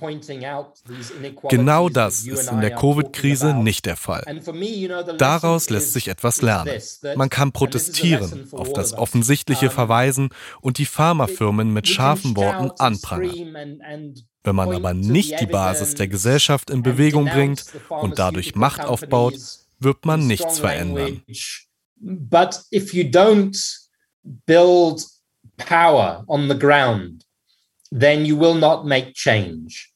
Genau 1.48 1.88
das 1.88 2.26
ist 2.26 2.50
in 2.50 2.60
der 2.60 2.74
Covid-Krise 2.74 3.54
nicht 3.54 3.86
der 3.86 3.96
Fall. 3.96 4.24
Daraus 5.18 5.70
lässt 5.70 5.92
sich 5.92 6.08
etwas 6.08 6.40
lernen. 6.40 6.80
Man 7.16 7.28
kann 7.28 7.52
protestieren, 7.52 8.48
auf 8.52 8.72
das 8.72 8.92
Offensichtliche 8.94 9.70
verweisen 9.70 10.30
und 10.60 10.78
die 10.78 10.86
Pharmafirmen 10.86 11.72
mit 11.72 11.88
scharfen 11.88 12.36
Worten 12.36 12.70
anprangern. 12.78 14.14
Wenn 14.42 14.56
man 14.56 14.72
aber 14.72 14.94
nicht 14.94 15.38
die 15.40 15.46
Basis 15.46 15.94
der 15.94 16.08
Gesellschaft 16.08 16.70
in 16.70 16.82
Bewegung 16.82 17.26
bringt 17.26 17.66
und 17.90 18.18
dadurch 18.18 18.54
Macht 18.54 18.84
aufbaut, 18.84 19.34
wird 19.80 20.04
man 20.06 20.26
nichts 20.26 20.58
verändern. 20.58 21.22
But 21.96 22.62
if 22.70 22.94
you 22.94 23.04
don't 23.04 23.56
build 24.46 25.04
power 25.56 26.24
on 26.26 26.48
the 26.48 26.58
ground, 26.58 27.24
then 27.90 28.24
you 28.24 28.38
will 28.38 28.54
not 28.54 28.84
make 28.86 29.12
change. 29.14 29.90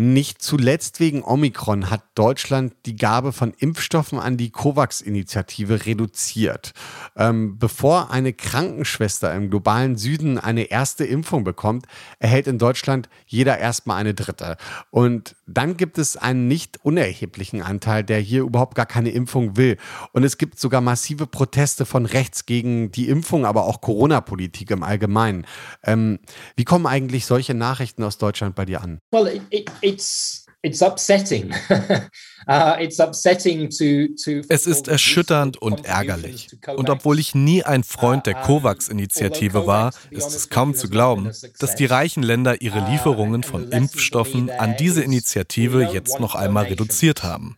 Nicht 0.00 0.40
zuletzt 0.42 1.00
wegen 1.00 1.24
Omikron 1.24 1.90
hat 1.90 2.04
Deutschland 2.14 2.72
die 2.86 2.94
Gabe 2.94 3.32
von 3.32 3.52
Impfstoffen 3.58 4.20
an 4.20 4.36
die 4.36 4.50
COVAX-Initiative 4.50 5.86
reduziert. 5.86 6.70
Ähm, 7.16 7.58
bevor 7.58 8.12
eine 8.12 8.32
Krankenschwester 8.32 9.34
im 9.34 9.50
globalen 9.50 9.96
Süden 9.96 10.38
eine 10.38 10.70
erste 10.70 11.04
Impfung 11.04 11.42
bekommt, 11.42 11.86
erhält 12.20 12.46
in 12.46 12.58
Deutschland 12.58 13.08
jeder 13.26 13.58
erstmal 13.58 13.98
eine 13.98 14.14
dritte. 14.14 14.56
Und 14.90 15.34
dann 15.48 15.76
gibt 15.76 15.98
es 15.98 16.16
einen 16.16 16.46
nicht 16.46 16.84
unerheblichen 16.84 17.62
Anteil, 17.62 18.04
der 18.04 18.20
hier 18.20 18.42
überhaupt 18.42 18.74
gar 18.74 18.86
keine 18.86 19.10
Impfung 19.10 19.56
will. 19.56 19.78
Und 20.12 20.22
es 20.24 20.36
gibt 20.36 20.60
sogar 20.60 20.80
massive 20.80 21.26
Proteste 21.26 21.86
von 21.86 22.04
rechts 22.04 22.44
gegen 22.46 22.92
die 22.92 23.08
Impfung, 23.08 23.46
aber 23.46 23.64
auch 23.64 23.80
Corona-Politik 23.80 24.70
im 24.70 24.82
Allgemeinen. 24.82 25.46
Ähm, 25.84 26.18
wie 26.56 26.64
kommen 26.64 26.86
eigentlich 26.86 27.24
solche 27.24 27.54
Nachrichten 27.54 28.02
aus 28.02 28.18
Deutschland 28.18 28.54
bei 28.54 28.66
dir 28.66 28.82
an? 28.82 29.00
Well, 29.10 29.26
it, 29.26 29.42
it, 29.50 29.70
it's 29.80 30.47
it's 30.62 30.82
upsetting. 30.82 31.52
uh, 32.48 32.76
it's 32.80 32.98
upsetting 32.98 33.70
to, 33.70 34.08
to 34.22 34.42
es 34.48 34.66
ist 34.66 34.88
erschütternd 34.88 35.56
und 35.56 35.84
ärgerlich. 35.84 36.48
Und 36.76 36.90
obwohl 36.90 37.18
ich 37.18 37.34
nie 37.34 37.62
ein 37.62 37.84
Freund 37.84 38.26
der 38.26 38.34
COVAX-Initiative 38.34 39.66
war, 39.66 39.92
ist 40.10 40.34
es 40.34 40.48
kaum 40.48 40.74
zu 40.74 40.88
glauben, 40.88 41.30
dass 41.58 41.74
die 41.74 41.86
reichen 41.86 42.22
Länder 42.22 42.60
ihre 42.60 42.88
Lieferungen 42.90 43.42
von 43.42 43.70
Impfstoffen 43.70 44.50
an 44.50 44.76
diese 44.78 45.02
Initiative 45.02 45.90
jetzt 45.92 46.20
noch 46.20 46.34
einmal 46.34 46.66
reduziert 46.66 47.22
haben. 47.22 47.56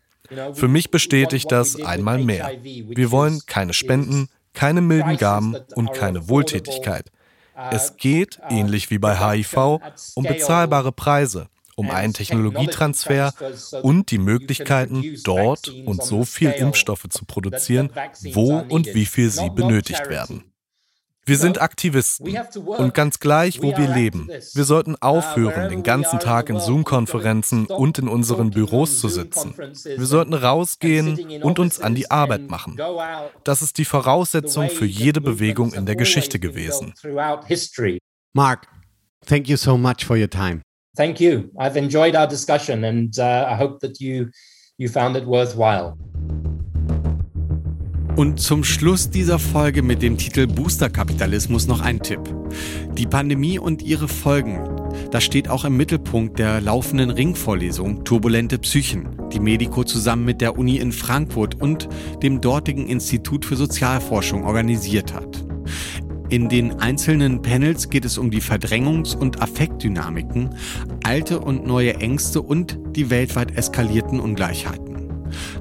Für 0.53 0.69
mich 0.69 0.91
bestätigt 0.91 1.51
das 1.51 1.81
einmal 1.81 2.19
mehr. 2.19 2.53
Wir 2.63 3.11
wollen 3.11 3.41
keine 3.47 3.73
Spenden, 3.73 4.29
keine 4.53 4.81
milden 4.81 5.17
Gaben 5.17 5.57
und 5.75 5.93
keine 5.93 6.29
Wohltätigkeit. 6.29 7.11
Es 7.71 7.97
geht, 7.97 8.41
ähnlich 8.49 8.91
wie 8.91 8.99
bei 8.99 9.17
HIV, 9.17 9.81
um 10.15 10.25
bezahlbare 10.25 10.93
Preise 10.93 11.49
um 11.81 11.91
einen 11.91 12.13
Technologietransfer 12.13 13.33
und 13.83 14.11
die 14.11 14.19
Möglichkeiten, 14.19 15.03
dort 15.25 15.69
und 15.87 16.05
so 16.05 16.25
viel 16.25 16.51
Impfstoffe 16.51 17.09
zu 17.09 17.25
produzieren, 17.25 17.91
wo 18.35 18.59
und 18.59 18.95
wie 18.95 19.07
viel 19.07 19.31
sie 19.31 19.49
benötigt 19.49 20.09
werden. 20.11 20.45
Wir 21.25 21.39
sind 21.39 21.61
Aktivisten 21.63 22.37
und 22.67 22.93
ganz 22.93 23.21
gleich, 23.21 23.63
wo 23.63 23.77
wir 23.77 23.89
leben. 23.89 24.29
Wir 24.29 24.65
sollten 24.65 24.97
aufhören, 24.97 25.71
den 25.71 25.83
ganzen 25.83 26.19
Tag 26.19 26.49
in 26.51 26.59
Zoom-Konferenzen 26.59 27.67
und 27.67 27.99
in 27.99 28.09
unseren 28.09 28.51
Büros 28.51 28.99
zu 28.99 29.09
sitzen. 29.09 29.55
Wir 29.57 30.07
sollten 30.07 30.35
rausgehen 30.35 31.41
und 31.43 31.59
uns 31.59 31.81
an 31.81 31.95
die 31.95 32.11
Arbeit 32.11 32.51
machen. 32.51 32.79
Das 33.45 33.63
ist 33.63 33.79
die 33.79 33.85
Voraussetzung 33.85 34.71
für 34.71 34.87
jede 34.87 35.21
Bewegung 35.21 35.73
in 35.73 35.87
der 35.87 35.97
Geschichte 35.97 36.39
gewesen. 36.41 36.95
Mark, 38.33 38.67
thank 39.27 39.49
you 39.49 39.57
so 39.57 39.79
much 39.79 40.05
for 40.05 40.17
your 40.17 40.31
time. 40.31 40.63
Thank 40.97 41.21
you. 41.21 41.51
I've 41.59 41.77
enjoyed 41.77 42.17
our 42.17 42.27
discussion 42.27 42.85
and 42.85 43.17
uh, 43.19 43.47
I 43.49 43.57
hope 43.57 43.81
that 43.81 44.01
you 44.01 44.31
you 44.77 44.89
found 44.89 45.17
it 45.17 45.27
worthwhile. 45.27 45.95
Und 48.17 48.41
zum 48.41 48.65
Schluss 48.65 49.09
dieser 49.09 49.39
Folge 49.39 49.83
mit 49.83 50.03
dem 50.03 50.19
Titel 50.19 50.47
Boosterkapitalismus 50.47 51.67
noch 51.67 51.81
ein 51.81 52.01
Tipp. 52.01 52.21
Die 52.99 53.07
Pandemie 53.07 53.59
und 53.59 53.83
ihre 53.83 54.09
Folgen. 54.09 54.59
Das 55.11 55.23
steht 55.25 55.49
auch 55.49 55.65
im 55.65 55.77
Mittelpunkt 55.77 56.39
der 56.39 56.61
laufenden 56.61 57.11
Ringvorlesung 57.11 58.05
Turbulente 58.05 58.59
Psychen, 58.59 59.09
die 59.33 59.41
Medico 59.41 59.85
zusammen 59.85 60.25
mit 60.25 60.41
der 60.41 60.59
Uni 60.59 60.77
in 60.79 60.93
Frankfurt 60.93 61.63
und 61.63 61.89
dem 62.23 62.41
dortigen 62.41 62.89
Institut 62.89 63.45
für 63.45 63.57
Sozialforschung 63.57 64.45
organisiert 64.45 65.15
hat. 65.15 65.50
In 66.31 66.49
den 66.49 66.79
einzelnen 66.79 67.43
Panels 67.43 67.91
geht 67.91 68.05
es 68.05 68.17
um 68.17 68.31
die 68.31 68.41
Verdrängungs- 68.41 69.17
und 69.17 69.43
Affektdynamiken, 69.43 70.51
alte 71.03 71.41
und 71.41 71.67
neue 71.67 71.97
Ängste 71.97 72.41
und 72.41 72.79
die 72.95 73.11
weltweit 73.11 73.57
eskalierten 73.57 74.21
Ungleichheiten. 74.21 74.91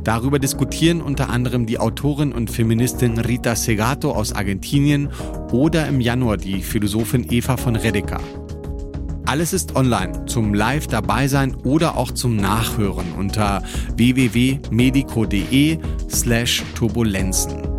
Darüber 0.03 0.37
diskutieren 0.37 1.01
unter 1.01 1.31
anderem 1.31 1.65
die 1.65 1.79
Autorin 1.79 2.31
und 2.31 2.51
Feministin 2.51 3.17
Rita 3.17 3.55
Segato 3.55 4.11
aus 4.11 4.31
Argentinien 4.31 5.09
oder 5.51 5.87
im 5.87 6.01
Januar 6.01 6.37
die 6.37 6.61
Philosophin 6.61 7.25
Eva 7.31 7.57
von 7.57 7.75
Redeker. 7.75 8.21
Alles 9.25 9.53
ist 9.53 9.75
online 9.75 10.25
zum 10.27 10.53
Live 10.53 10.85
dabei 10.85 11.27
sein 11.27 11.55
oder 11.63 11.97
auch 11.97 12.11
zum 12.11 12.35
Nachhören 12.35 13.11
unter 13.17 13.63
www.medico.de 13.95 15.79
slash 16.09 16.63
Turbulenzen. 16.75 17.78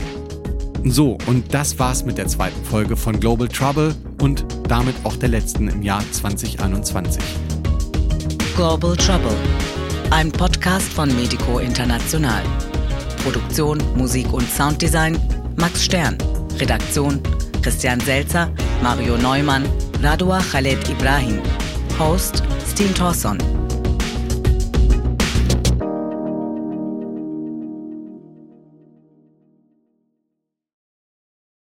So, 0.85 1.19
und 1.27 1.53
das 1.53 1.79
war's 1.79 2.05
mit 2.05 2.19
der 2.19 2.27
zweiten 2.27 2.65
Folge 2.65 2.97
von 2.97 3.21
Global 3.21 3.49
Trouble 3.49 3.95
und 4.21 4.45
damit 4.69 4.95
auch 5.05 5.17
der 5.17 5.29
letzten 5.29 5.69
im 5.69 5.83
Jahr 5.83 6.03
2021. 6.13 7.23
Global 8.57 8.97
Trouble 8.97 9.37
ein 10.11 10.33
Podcast 10.33 10.93
von 10.93 11.09
Medico 11.15 11.61
International. 11.61 12.43
Produktion, 13.23 13.79
Musik 13.97 14.33
und 14.33 14.49
Sounddesign 14.51 15.19
Max 15.57 15.85
Stern. 15.85 16.19
Redaktion 16.59 17.21
Christian 17.63 18.01
Selzer, 18.01 18.51
Mario 18.83 19.17
Neumann, 19.17 19.69
Radua 20.03 20.41
Khaled 20.41 20.89
Ibrahim. 20.89 21.41
Host 21.99 22.43
Steen 22.67 22.93
Thorson. 22.95 23.39